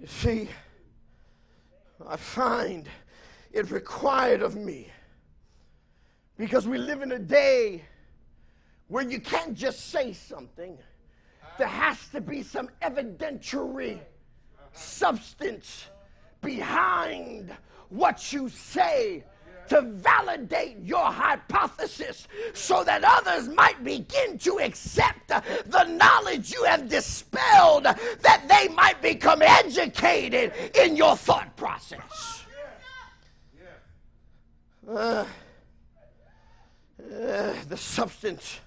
[0.01, 0.49] You see,
[2.09, 2.87] I find
[3.51, 4.89] it required of me
[6.37, 7.83] because we live in a day
[8.87, 10.77] where you can't just say something.
[11.57, 13.99] There has to be some evidentiary
[14.71, 15.87] substance
[16.41, 17.51] behind
[17.89, 19.25] what you say
[19.69, 26.87] to validate your hypothesis so that others might begin to accept the knowledge you have
[26.89, 32.45] dispelled, that they might become educated in your thought process.
[34.87, 35.25] Uh,
[36.99, 38.59] uh, the substance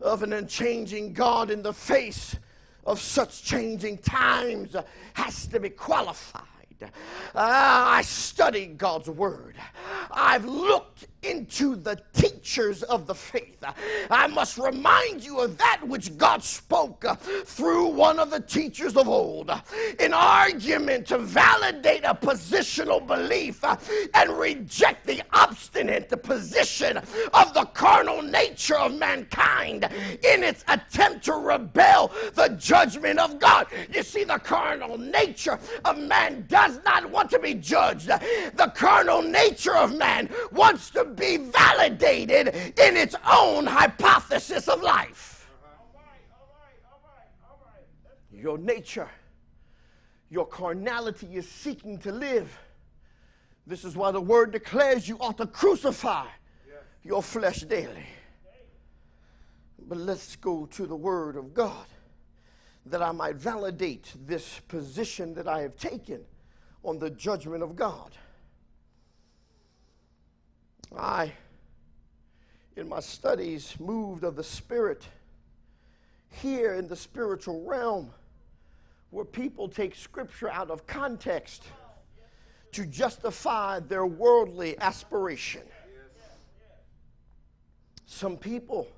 [0.00, 2.36] of an unchanging God in the face
[2.86, 4.76] of such changing times
[5.14, 6.42] has to be qualified.
[6.82, 6.88] Uh,
[7.34, 9.56] I studied God's Word.
[10.34, 13.64] I've looked into the teachers of the faith.
[14.10, 18.96] I must remind you of that which God spoke uh, through one of the teachers
[18.96, 19.50] of old.
[19.98, 23.76] An argument to validate a positional belief uh,
[24.14, 29.84] and reject the obstinate position of the carnal nature of mankind
[30.22, 33.66] in its attempt to rebel the judgment of God.
[33.90, 38.08] You see, the carnal nature of man does not want to be judged.
[38.08, 45.48] The carnal nature of man wants to be validated in its own hypothesis of life.
[48.32, 49.08] Your nature,
[50.28, 52.58] your carnality is seeking to live.
[53.66, 56.26] This is why the word declares you ought to crucify
[57.02, 58.06] your flesh daily.
[59.86, 61.86] But let's go to the word of God
[62.86, 66.20] that I might validate this position that I have taken
[66.82, 68.12] on the judgment of God.
[70.98, 71.32] I,
[72.76, 75.06] in my studies, moved of the Spirit
[76.30, 78.10] here in the spiritual realm
[79.10, 81.64] where people take scripture out of context
[82.72, 85.62] to justify their worldly aspiration.
[88.06, 88.88] Some people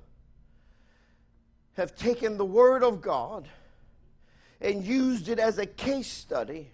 [1.75, 3.47] have taken the Word of God
[4.59, 6.71] and used it as a case study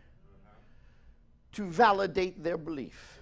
[1.51, 3.19] to validate their belief.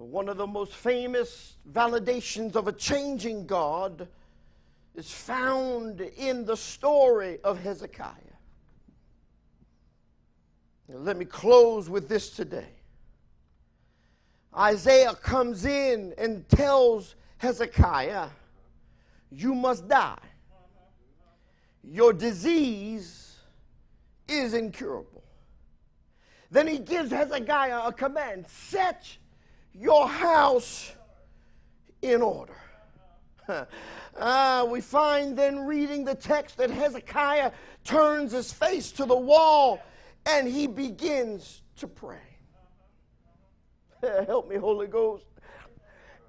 [0.00, 4.08] One of the most famous validations of a changing God
[4.94, 8.14] is found in the story of Hezekiah.
[10.88, 12.70] Let me close with this today.
[14.56, 18.28] Isaiah comes in and tells Hezekiah,
[19.30, 20.18] you must die.
[21.84, 23.36] Your disease
[24.26, 25.24] is incurable.
[26.50, 29.18] Then he gives Hezekiah a command set
[29.74, 30.92] your house
[32.02, 32.56] in order.
[34.16, 37.52] Uh, we find then reading the text that Hezekiah
[37.84, 39.80] turns his face to the wall
[40.26, 42.18] and he begins to pray.
[44.26, 45.24] Help me, Holy Ghost.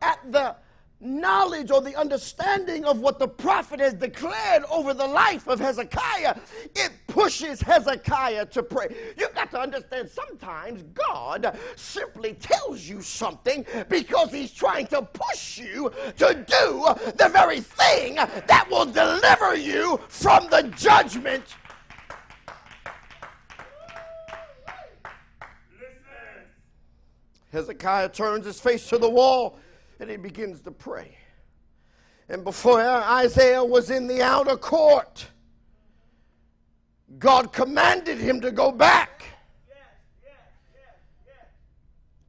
[0.01, 0.55] At the
[1.01, 6.35] knowledge or the understanding of what the prophet has declared over the life of Hezekiah,
[6.75, 8.95] it pushes Hezekiah to pray.
[9.17, 15.57] You've got to understand sometimes God simply tells you something because he's trying to push
[15.57, 16.85] you to do
[17.17, 21.55] the very thing that will deliver you from the judgment.
[27.51, 29.59] Hezekiah turns his face to the wall
[30.01, 31.15] and he begins to pray.
[32.27, 35.27] And before Isaiah was in the outer court,
[37.19, 39.25] God commanded him to go back.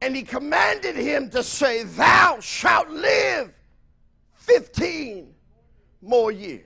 [0.01, 3.53] And he commanded him to say, Thou shalt live
[4.35, 5.33] 15
[6.01, 6.65] more years.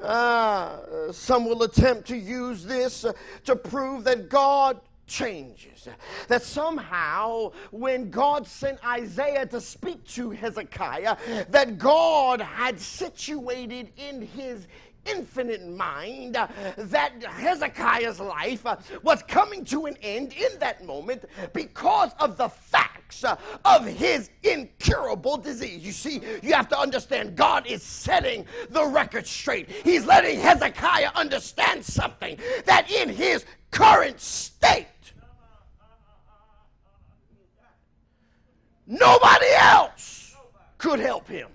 [0.00, 0.78] Uh,
[1.12, 3.12] some will attempt to use this uh,
[3.44, 4.80] to prove that God
[5.10, 5.88] changes.
[6.28, 11.16] That somehow, when God sent Isaiah to speak to Hezekiah,
[11.50, 14.66] that God had situated in his
[15.06, 18.64] infinite mind that Hezekiah's life
[19.02, 23.24] was coming to an end in that moment because of the facts
[23.64, 25.84] of his incurable disease.
[25.84, 29.70] You see, you have to understand God is setting the record straight.
[29.70, 34.86] He's letting Hezekiah understand something that in his current state,
[38.90, 40.34] Nobody else
[40.76, 41.46] could help him.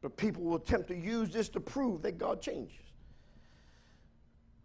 [0.00, 2.78] But people will attempt to use this to prove that God changes.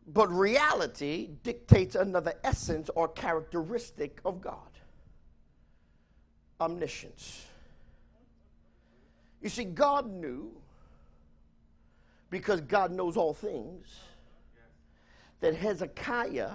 [0.08, 4.60] But reality dictates another essence or characteristic of God
[6.62, 7.48] omniscience.
[9.42, 10.52] You see, God knew,
[12.30, 14.00] because God knows all things,
[15.40, 16.52] that Hezekiah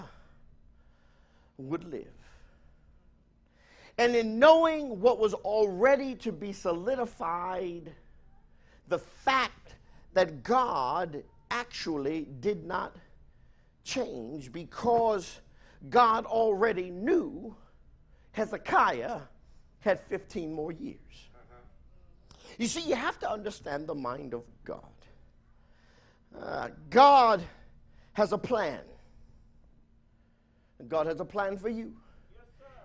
[1.69, 2.13] would live.
[3.99, 7.93] And in knowing what was already to be solidified,
[8.89, 9.75] the fact
[10.15, 12.97] that God actually did not
[13.85, 15.41] change because
[15.91, 17.55] God already knew
[18.33, 19.21] Hezekiah
[19.81, 21.29] had 15 more years.
[22.59, 24.81] You see, you have to understand the mind of God.
[26.39, 27.43] Uh, God
[28.13, 28.81] has a plan.
[30.89, 31.93] God has a plan for you.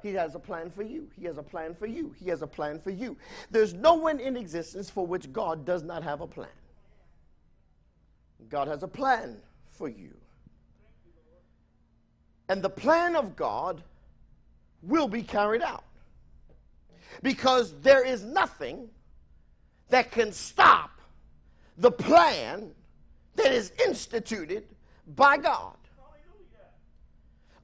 [0.02, 1.10] He has a plan for you.
[1.20, 2.14] He has a plan for you.
[2.20, 3.18] He has a plan for you.
[3.50, 6.50] There's no one in existence for which God does not have a plan.
[8.50, 9.38] God has a plan
[9.72, 10.14] for you.
[12.50, 13.84] And the plan of God
[14.82, 15.84] will be carried out.
[17.24, 18.90] Because there is nothing
[19.90, 21.02] that can stop
[21.78, 22.72] the plan
[23.36, 24.66] that is instituted
[25.16, 25.77] by God.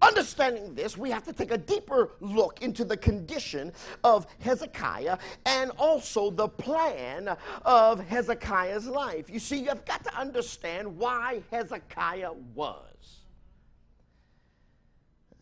[0.03, 3.71] Understanding this, we have to take a deeper look into the condition
[4.03, 9.29] of Hezekiah and also the plan of Hezekiah's life.
[9.29, 13.19] You see, you've got to understand why Hezekiah was.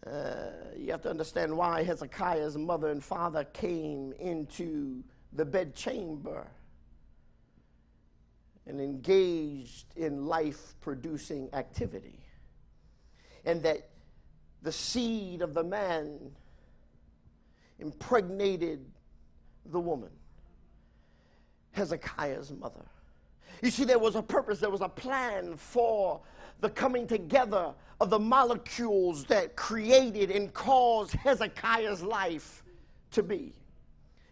[0.05, 5.03] Uh, you have to understand why Hezekiah's mother and father came into
[5.33, 6.45] the bedchamber
[8.67, 12.19] and engaged in life producing activity.
[13.43, 13.90] And that
[14.61, 16.19] the seed of the man
[17.79, 18.85] impregnated
[19.65, 20.09] the woman,
[21.71, 22.85] Hezekiah's mother.
[23.61, 26.21] You see, there was a purpose, there was a plan for
[26.61, 32.63] the coming together of the molecules that created and caused Hezekiah's life
[33.11, 33.53] to be.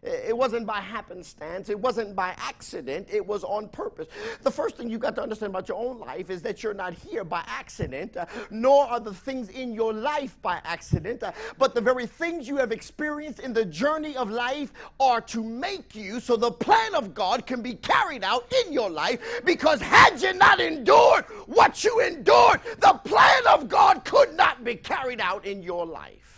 [0.02, 1.68] It wasn't by happenstance.
[1.68, 3.10] It wasn't by accident.
[3.12, 4.08] It was on purpose.
[4.44, 6.94] The first thing you've got to understand about your own life is that you're not
[6.94, 11.76] here by accident, uh, nor are the things in your life by accident, uh, but
[11.76, 14.72] the very things you have experienced in the journey of life
[15.02, 18.90] are to make you so the plan of God can be carried out in your
[18.90, 19.20] life.
[19.44, 24.76] Because had you not endured what you endured, the plan of God could not be
[24.76, 26.30] carried out in your life.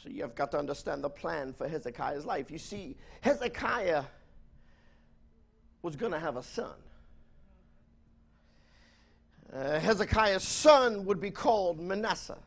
[0.11, 2.51] you've got to understand the plan for Hezekiah's life.
[2.51, 4.03] You see, Hezekiah
[5.81, 6.73] was going to have a son.
[9.53, 12.37] Uh, Hezekiah's son would be called Manasseh.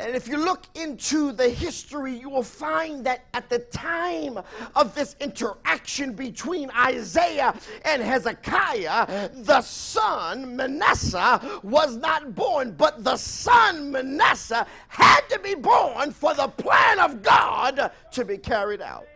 [0.00, 4.38] And if you look into the history, you will find that at the time
[4.74, 7.54] of this interaction between Isaiah
[7.84, 15.54] and Hezekiah, the son Manasseh was not born, but the son Manasseh had to be
[15.54, 19.06] born for the plan of God to be carried out.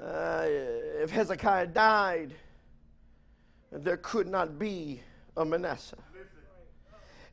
[0.00, 0.44] Uh,
[1.02, 2.32] if Hezekiah died,
[3.70, 5.02] there could not be
[5.36, 5.98] a Manasseh.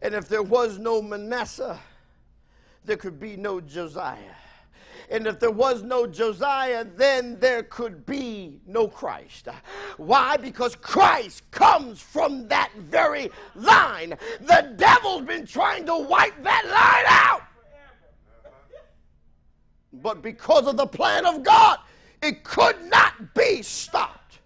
[0.02, 1.80] And if there was no Manasseh,
[2.86, 4.36] there could be no Josiah.
[5.10, 9.48] And if there was no Josiah, then there could be no Christ.
[9.96, 10.36] Why?
[10.36, 14.16] Because Christ comes from that very line.
[14.42, 17.44] The devil's been trying to wipe that line out.
[19.94, 21.80] But because of the plan of God,
[22.22, 24.40] it could not be stopped.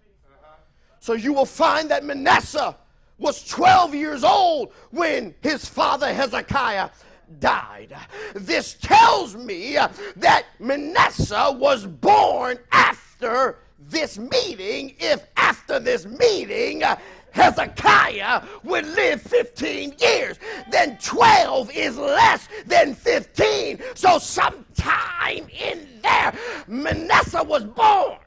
[1.00, 2.76] So you will find that Manasseh
[3.22, 6.90] was 12 years old when his father Hezekiah
[7.38, 7.96] died.
[8.34, 9.78] This tells me
[10.16, 14.94] that Manasseh was born after this meeting.
[14.98, 16.82] If after this meeting,
[17.30, 20.38] Hezekiah would live 15 years,
[20.70, 23.80] then 12 is less than 15.
[23.94, 26.34] So, sometime in there,
[26.66, 28.18] Manasseh was born.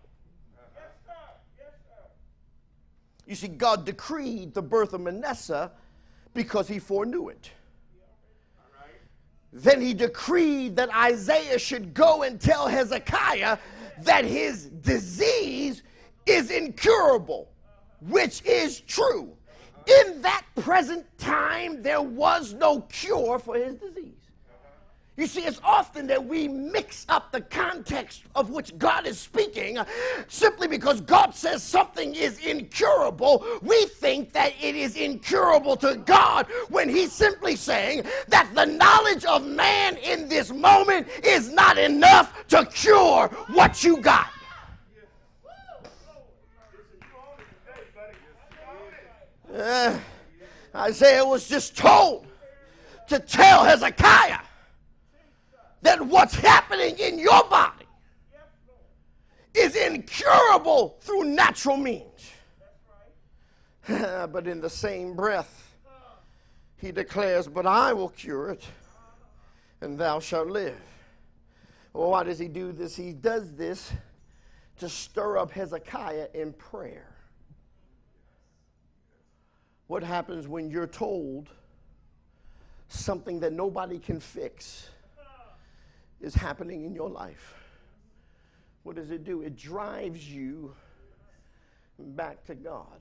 [3.26, 5.72] You see, God decreed the birth of Manasseh
[6.34, 7.50] because he foreknew it.
[9.52, 13.58] Then he decreed that Isaiah should go and tell Hezekiah
[14.02, 15.82] that his disease
[16.26, 17.50] is incurable,
[18.02, 19.32] which is true.
[19.88, 24.25] In that present time, there was no cure for his disease.
[25.18, 29.78] You see, it's often that we mix up the context of which God is speaking
[30.28, 33.46] simply because God says something is incurable.
[33.62, 39.24] We think that it is incurable to God when He's simply saying that the knowledge
[39.24, 44.28] of man in this moment is not enough to cure what you got.
[49.56, 49.98] Uh,
[50.76, 52.28] Isaiah was just told
[53.08, 54.40] to tell Hezekiah
[55.86, 57.86] that what's happening in your body
[59.54, 62.32] is incurable through natural means.
[63.88, 65.78] but in the same breath,
[66.78, 68.64] he declares, But I will cure it,
[69.82, 70.80] and thou shalt live.
[71.94, 72.96] Well, why does he do this?
[72.96, 73.94] He does this
[74.80, 77.16] to stir up Hezekiah in prayer.
[79.88, 81.50] What happens when you're told
[82.88, 84.90] something that nobody can fix?
[86.22, 87.56] Is happening in your life.
[88.84, 89.42] What does it do?
[89.42, 90.74] It drives you
[92.00, 93.00] back to God.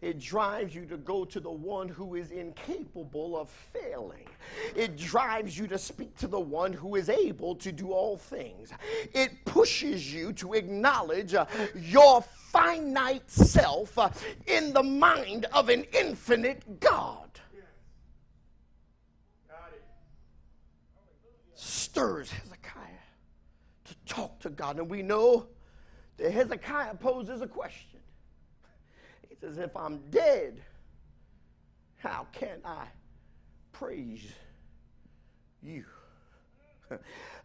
[0.00, 4.26] It drives you to go to the one who is incapable of failing.
[4.74, 8.72] It drives you to speak to the one who is able to do all things.
[9.14, 14.10] It pushes you to acknowledge uh, your finite self uh,
[14.48, 17.31] in the mind of an infinite God.
[21.82, 22.82] Stirs Hezekiah
[23.84, 24.78] to talk to God.
[24.78, 25.46] And we know
[26.16, 28.00] that Hezekiah poses a question.
[29.28, 30.62] He says, If I'm dead,
[31.98, 32.86] how can I
[33.72, 34.24] praise
[35.62, 35.84] you?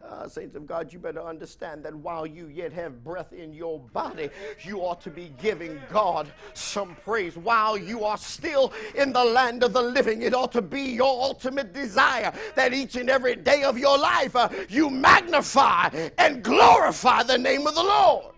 [0.02, 3.80] Uh, saints of God, you better understand that while you yet have breath in your
[3.80, 4.30] body,
[4.62, 7.36] you ought to be giving God some praise.
[7.36, 11.22] While you are still in the land of the living, it ought to be your
[11.22, 15.88] ultimate desire that each and every day of your life uh, you magnify
[16.18, 18.34] and glorify the name of the Lord.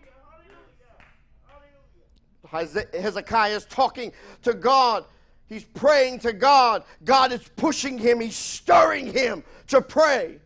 [2.50, 5.04] Hezekiah is talking to God.
[5.48, 6.84] He's praying to God.
[7.04, 10.38] God is pushing him, he's stirring him to pray.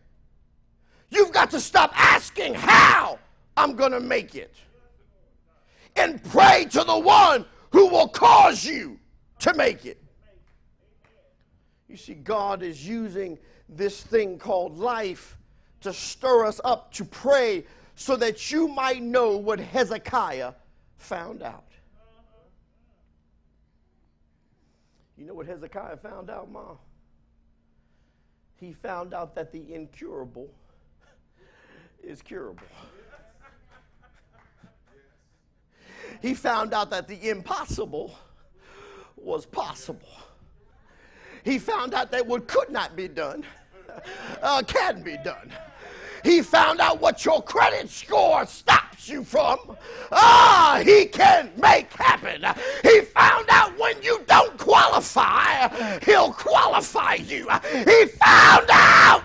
[1.09, 3.19] You've got to stop asking how
[3.55, 4.55] I'm going to make it
[5.95, 8.99] and pray to the one who will cause you
[9.39, 10.01] to make it.
[11.87, 13.37] You see, God is using
[13.69, 15.37] this thing called life
[15.81, 20.53] to stir us up to pray so that you might know what Hezekiah
[20.97, 21.63] found out.
[25.17, 26.77] You know what Hezekiah found out, Mom?
[28.59, 30.49] He found out that the incurable
[32.05, 32.63] is curable.
[36.21, 38.17] He found out that the impossible
[39.17, 40.07] was possible.
[41.43, 43.43] He found out that what could not be done
[44.41, 45.51] uh, can be done.
[46.23, 49.77] He found out what your credit score stops you from.
[50.11, 52.43] Ah, he can make happen.
[52.81, 55.67] He found out when you don't qualify,
[56.03, 57.47] he'll qualify you.
[57.71, 59.24] He found out.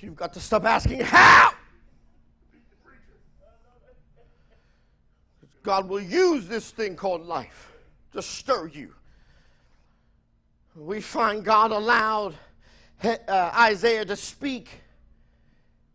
[0.00, 1.52] You've got to stop asking how.
[5.62, 7.72] God will use this thing called life
[8.12, 8.94] to stir you.
[10.74, 12.34] We find God allowed
[13.02, 14.70] uh, Isaiah to speak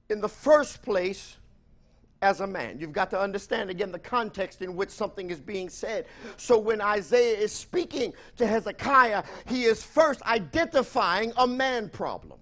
[0.09, 1.37] in the first place
[2.21, 2.79] as a man.
[2.79, 6.05] You've got to understand again the context in which something is being said.
[6.37, 12.39] So when Isaiah is speaking to Hezekiah, he is first identifying a man problem.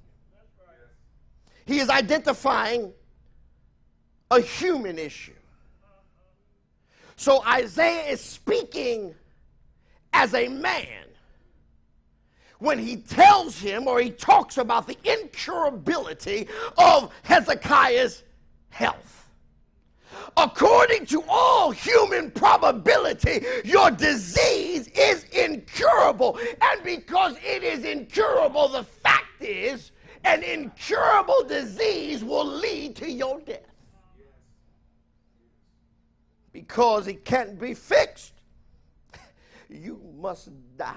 [1.66, 2.94] He is identifying
[4.30, 5.34] a human issue.
[7.16, 9.14] So Isaiah is speaking
[10.14, 11.06] as a man
[12.60, 16.48] when he tells him or he talks about the incurability
[16.78, 18.24] of Hezekiah's
[18.70, 19.30] health.
[20.38, 26.40] According to all human probability, your disease is incurable.
[26.62, 29.92] And because it is incurable, the fact is,
[30.24, 33.60] an incurable disease will lead to your death
[36.54, 38.34] because it can't be fixed,
[39.70, 40.96] you must die.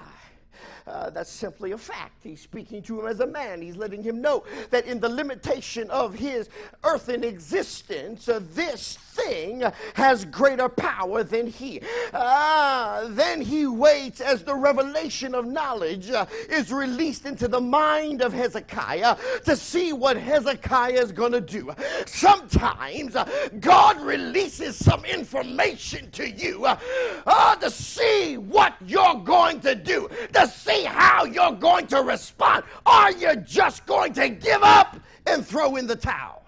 [0.87, 2.21] Uh, that's simply a fact.
[2.23, 3.59] He's speaking to him as a man.
[3.59, 6.47] He's letting him know that in the limitation of his
[6.83, 9.63] earthen existence, uh, this thing
[9.95, 11.81] has greater power than he.
[12.13, 18.21] Uh, then he waits as the revelation of knowledge uh, is released into the mind
[18.21, 19.15] of Hezekiah
[19.45, 21.71] to see what Hezekiah is going to do.
[22.05, 23.27] Sometimes uh,
[23.59, 30.47] God releases some information to you uh, to see what you're going to do, to
[30.47, 32.63] see how you're going to respond.
[32.85, 36.43] Are you just going to give up and throw in the towel?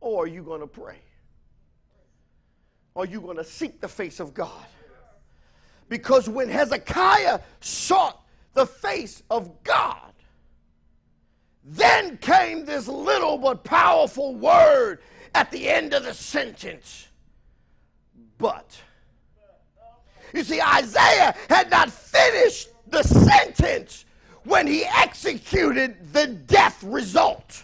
[0.00, 0.98] Or are you going to pray?
[2.96, 4.66] Are you going to seek the face of God?
[5.88, 10.12] Because when Hezekiah sought the face of God,
[11.64, 15.00] then came this little but powerful word
[15.34, 17.08] at the end of the sentence.
[18.38, 18.78] But.
[20.34, 24.04] You see, Isaiah had not finished the sentence
[24.42, 27.62] when he executed the death result.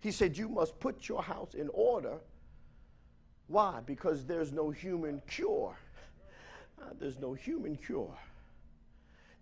[0.00, 2.18] He said, You must put your house in order.
[3.48, 3.80] Why?
[3.84, 5.76] Because there's no human cure.
[6.80, 8.16] Uh, there's no human cure.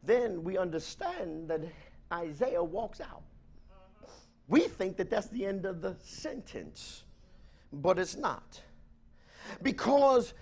[0.03, 1.61] Then we understand that
[2.13, 3.23] Isaiah walks out.
[4.49, 7.05] We think that that's the end of the sentence,
[7.73, 8.61] but it's not.
[9.63, 10.35] Because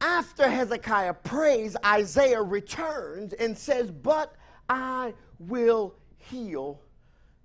[0.00, 4.34] after Hezekiah prays, Isaiah returns and says, But
[4.68, 6.80] I will heal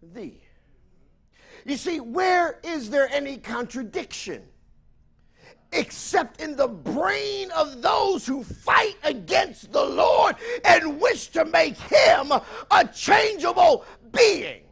[0.02, 0.42] thee.
[1.66, 4.44] You see, where is there any contradiction?
[5.72, 11.78] Except in the brain of those who fight against the Lord and wish to make
[11.78, 12.32] him
[12.72, 14.65] a changeable being.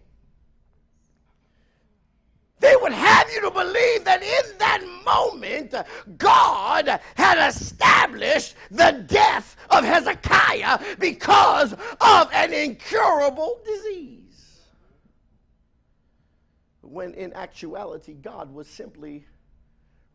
[2.64, 5.76] They would have you to believe that in that moment,
[6.18, 14.61] God had established the death of Hezekiah because of an incurable disease
[16.80, 19.26] when in actuality, God was simply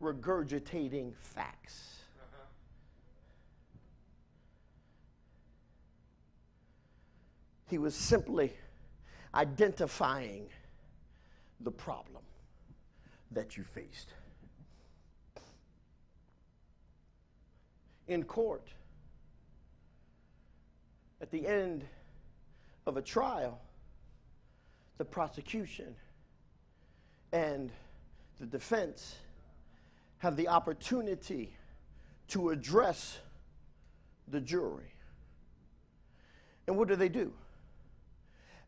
[0.01, 1.97] regurgitating facts.
[7.69, 8.53] He was simply
[9.35, 10.47] identifying
[11.59, 12.23] the problem
[13.31, 14.13] that you faced.
[18.07, 18.67] In court,
[21.21, 21.85] at the end
[22.87, 23.59] of a trial,
[24.97, 25.95] the prosecution
[27.31, 27.71] and
[28.39, 29.15] the defense
[30.17, 31.53] have the opportunity
[32.29, 33.19] to address
[34.27, 34.91] the jury.
[36.67, 37.33] And what do they do?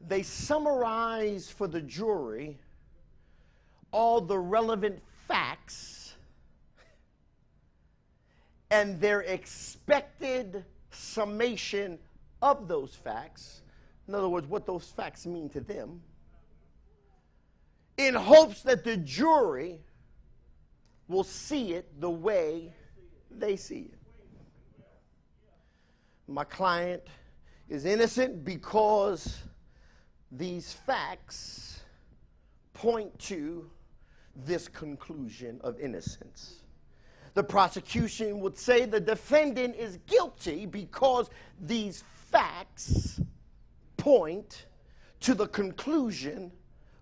[0.08, 2.58] They summarize for the jury
[3.92, 6.16] all the relevant facts
[8.70, 12.00] and their expected summation
[12.42, 13.62] of those facts.
[14.08, 16.02] In other words, what those facts mean to them
[17.98, 19.80] in hopes that the jury
[21.08, 22.74] will see it the way
[23.30, 24.00] they see it.
[26.28, 27.04] My client
[27.70, 29.40] is innocent because
[30.32, 31.82] these facts
[32.74, 33.70] point to
[34.36, 36.64] this conclusion of innocence.
[37.34, 41.30] The prosecution would say the defendant is guilty because
[41.60, 43.22] these facts
[43.98, 44.66] point
[45.22, 46.52] to the conclusion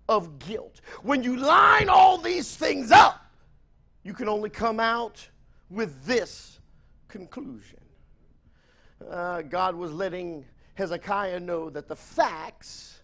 [0.08, 0.80] of guilt.
[1.02, 3.24] When you line all these things up,
[4.02, 5.28] you can only come out
[5.68, 6.60] with this
[7.08, 7.78] conclusion.
[9.08, 13.02] Uh, God was letting Hezekiah know that the facts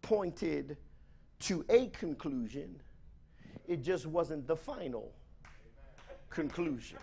[0.00, 0.76] pointed
[1.40, 2.80] to a conclusion,
[3.68, 5.12] it just wasn't the final
[6.30, 6.98] conclusion.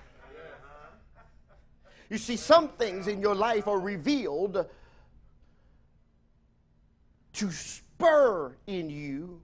[2.10, 4.66] You see, some things in your life are revealed
[7.34, 9.42] to spur in you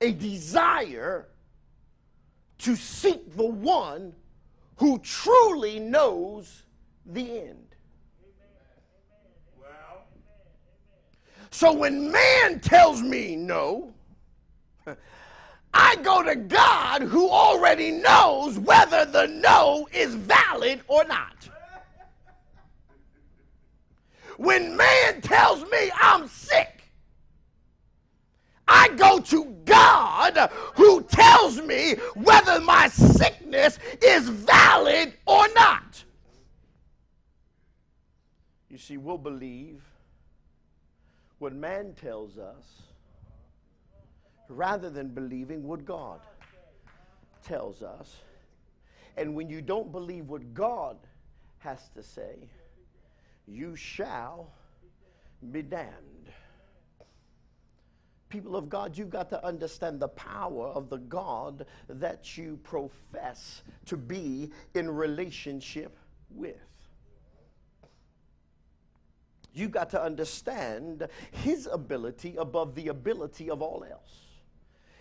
[0.00, 1.28] a desire
[2.58, 4.12] to seek the one
[4.76, 6.64] who truly knows
[7.06, 7.66] the end.
[11.50, 13.94] So when man tells me no,
[15.78, 21.50] I go to God who already knows whether the no is valid or not.
[24.38, 26.82] When man tells me I'm sick,
[28.66, 36.04] I go to God who tells me whether my sickness is valid or not.
[38.70, 39.82] You see, we'll believe
[41.38, 42.64] what man tells us
[44.48, 46.20] rather than believing what God
[47.44, 48.16] tells us.
[49.16, 50.98] And when you don't believe what God
[51.58, 52.48] has to say,
[53.46, 54.52] you shall
[55.52, 56.30] be damned.
[58.28, 63.62] People of God, you've got to understand the power of the God that you profess
[63.86, 65.96] to be in relationship
[66.30, 66.56] with.
[69.54, 74.25] You've got to understand His ability above the ability of all else.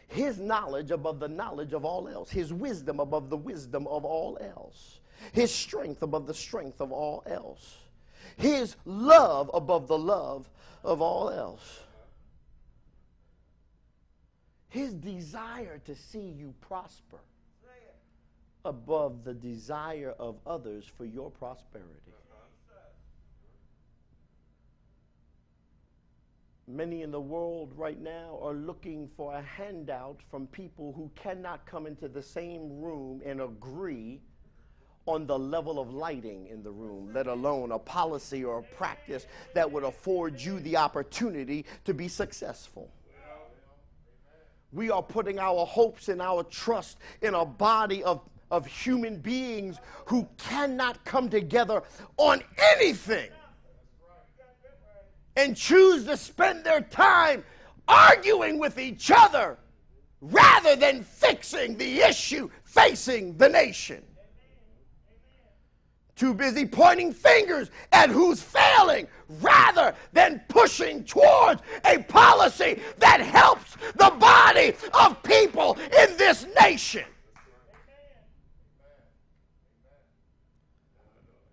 [0.08, 4.38] His knowledge above the knowledge of all else, His wisdom above the wisdom of all
[4.40, 5.00] else,
[5.34, 7.78] His strength above the strength of all else,
[8.38, 10.50] His love above the love
[10.84, 11.82] of all else.
[14.70, 17.20] His desire to see you prosper
[18.66, 22.05] above the desire of others for your prosperity.
[26.68, 31.64] Many in the world right now are looking for a handout from people who cannot
[31.68, 34.20] come into the same room and agree
[35.06, 39.28] on the level of lighting in the room, let alone a policy or a practice
[39.54, 42.90] that would afford you the opportunity to be successful.
[44.72, 49.78] We are putting our hopes and our trust in a body of, of human beings
[50.08, 51.84] who cannot come together
[52.18, 53.30] on anything
[55.36, 57.44] and choose to spend their time
[57.88, 59.58] arguing with each other
[60.22, 64.04] rather than fixing the issue facing the nation.
[66.16, 69.08] Too busy pointing fingers at who's failing
[69.42, 77.04] rather than pushing towards a policy that helps the body of people in this nation.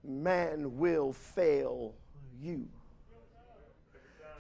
[0.05, 1.95] Man will fail
[2.41, 2.69] you.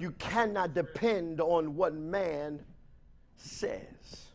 [0.03, 2.59] You cannot depend on what man
[3.37, 4.31] says,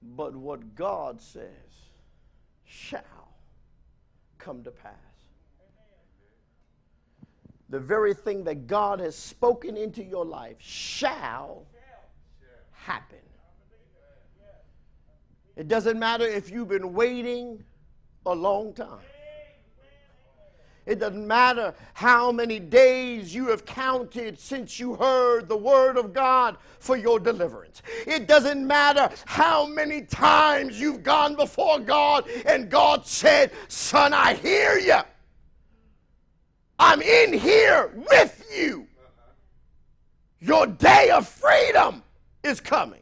[0.00, 1.48] but what God says
[2.64, 3.34] shall
[4.38, 4.92] come to pass.
[7.68, 11.66] The very thing that God has spoken into your life shall
[12.70, 13.18] happen.
[15.56, 17.64] It doesn't matter if you've been waiting
[18.24, 19.00] a long time.
[20.86, 26.12] It doesn't matter how many days you have counted since you heard the word of
[26.12, 27.80] God for your deliverance.
[28.06, 34.34] It doesn't matter how many times you've gone before God and God said, Son, I
[34.34, 34.98] hear you.
[36.78, 38.86] I'm in here with you.
[40.40, 42.02] Your day of freedom
[42.42, 43.00] is coming.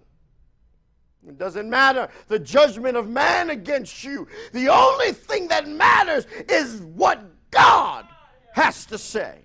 [1.27, 4.29] It doesn't matter the judgment of man against you.
[4.53, 7.23] The only thing that matters is what
[7.53, 8.07] God
[8.53, 9.39] has to say.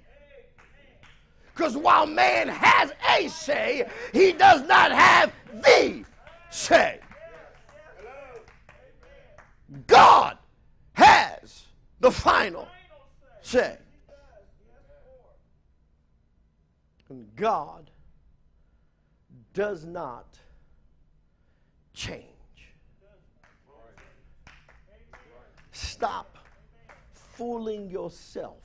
[1.54, 6.04] Because while man has a say, he does not have the
[6.50, 7.00] say.
[9.86, 10.38] God
[10.94, 11.66] has
[12.00, 12.68] the final
[13.42, 13.78] say.
[17.10, 17.90] And God
[19.54, 20.38] does not
[21.94, 22.24] change.
[25.72, 26.37] Stop
[27.38, 28.64] fooling yourself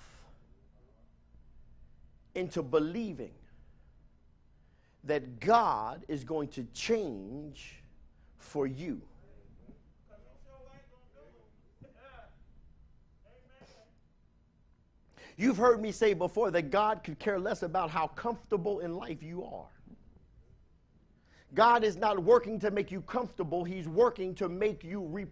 [2.35, 3.35] into believing
[5.05, 7.83] that God is going to change
[8.39, 9.03] for you.
[15.37, 19.23] You've heard me say before that God could care less about how comfortable in life
[19.23, 19.67] you are.
[21.55, 25.27] God is not working to make you comfortable, He's working to make you re-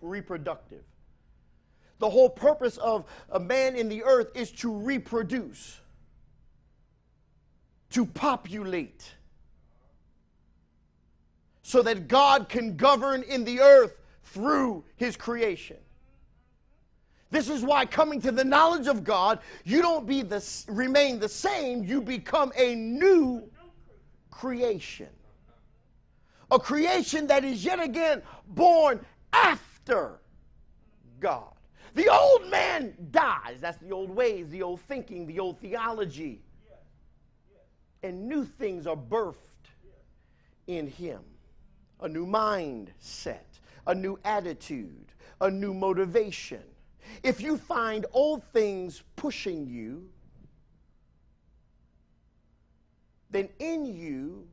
[0.00, 0.82] reproductive.
[2.00, 5.80] The whole purpose of a man in the earth is to reproduce,
[7.90, 9.14] to populate,
[11.62, 13.94] so that God can govern in the earth
[14.24, 15.76] through His creation.
[17.30, 21.28] This is why coming to the knowledge of God, you don't be the, remain the
[21.28, 23.48] same, you become a new
[24.30, 25.06] creation
[26.50, 30.20] a creation that is yet again born after
[31.20, 31.52] God.
[31.94, 33.60] The old man dies.
[33.60, 36.40] That's the old ways, the old thinking, the old theology.
[38.02, 39.36] And new things are birthed
[40.66, 41.20] in him
[42.02, 43.44] a new mindset,
[43.86, 46.62] a new attitude, a new motivation.
[47.22, 50.08] If you find old things pushing you,
[53.30, 54.46] then in you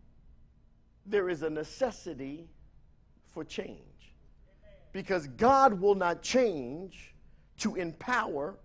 [1.05, 2.49] there is a necessity
[3.34, 3.80] for change.
[4.91, 7.14] Because God will not change
[7.58, 8.56] to empower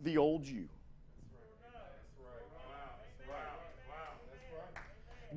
[0.00, 0.68] the old you.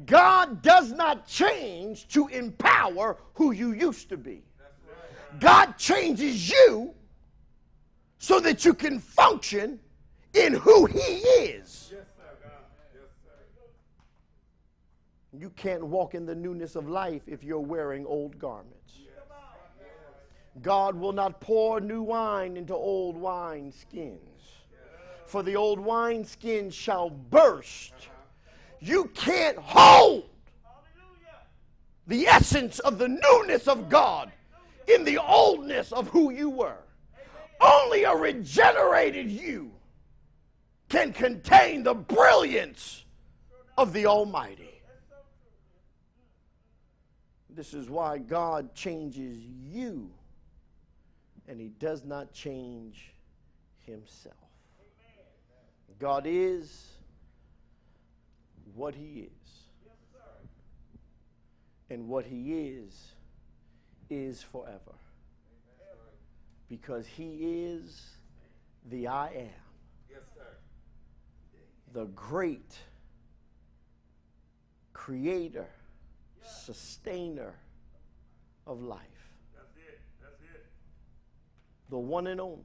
[0.05, 4.43] God does not change to empower who you used to be.
[5.39, 6.93] God changes you
[8.17, 9.79] so that you can function
[10.33, 11.93] in who He is.
[15.33, 18.99] You can't walk in the newness of life if you're wearing old garments.
[20.61, 24.19] God will not pour new wine into old wine skins,
[25.25, 27.93] for the old wine skins shall burst.
[28.79, 30.29] You can't hold
[32.07, 34.31] the essence of the newness of God
[34.87, 36.83] in the oldness of who you were.
[37.61, 39.71] Only a regenerated you
[40.89, 43.05] can contain the brilliance
[43.77, 44.81] of the Almighty.
[47.49, 50.09] This is why God changes you
[51.47, 53.13] and he does not change
[53.85, 54.35] himself.
[55.99, 56.87] God is
[58.73, 59.31] what he is.
[61.89, 63.11] And what he is,
[64.09, 64.95] is forever.
[66.69, 68.11] Because he is
[68.89, 69.49] the I am.
[71.93, 72.77] The great
[74.93, 75.67] creator
[76.41, 77.55] sustainer
[78.65, 79.01] of life.
[79.53, 79.99] That's it.
[80.21, 80.65] That's it.
[81.91, 82.63] The one and only.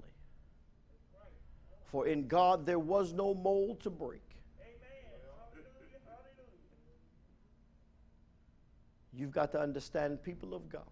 [1.85, 4.23] For in God there was no mold to break.
[9.13, 10.83] You've got to understand, people of God,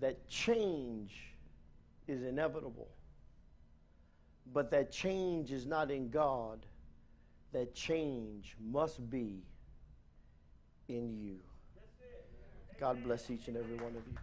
[0.00, 1.32] that change
[2.08, 2.88] is inevitable.
[4.52, 6.66] But that change is not in God,
[7.52, 9.42] that change must be
[10.88, 11.38] in you.
[12.78, 14.18] God bless each and every one of you.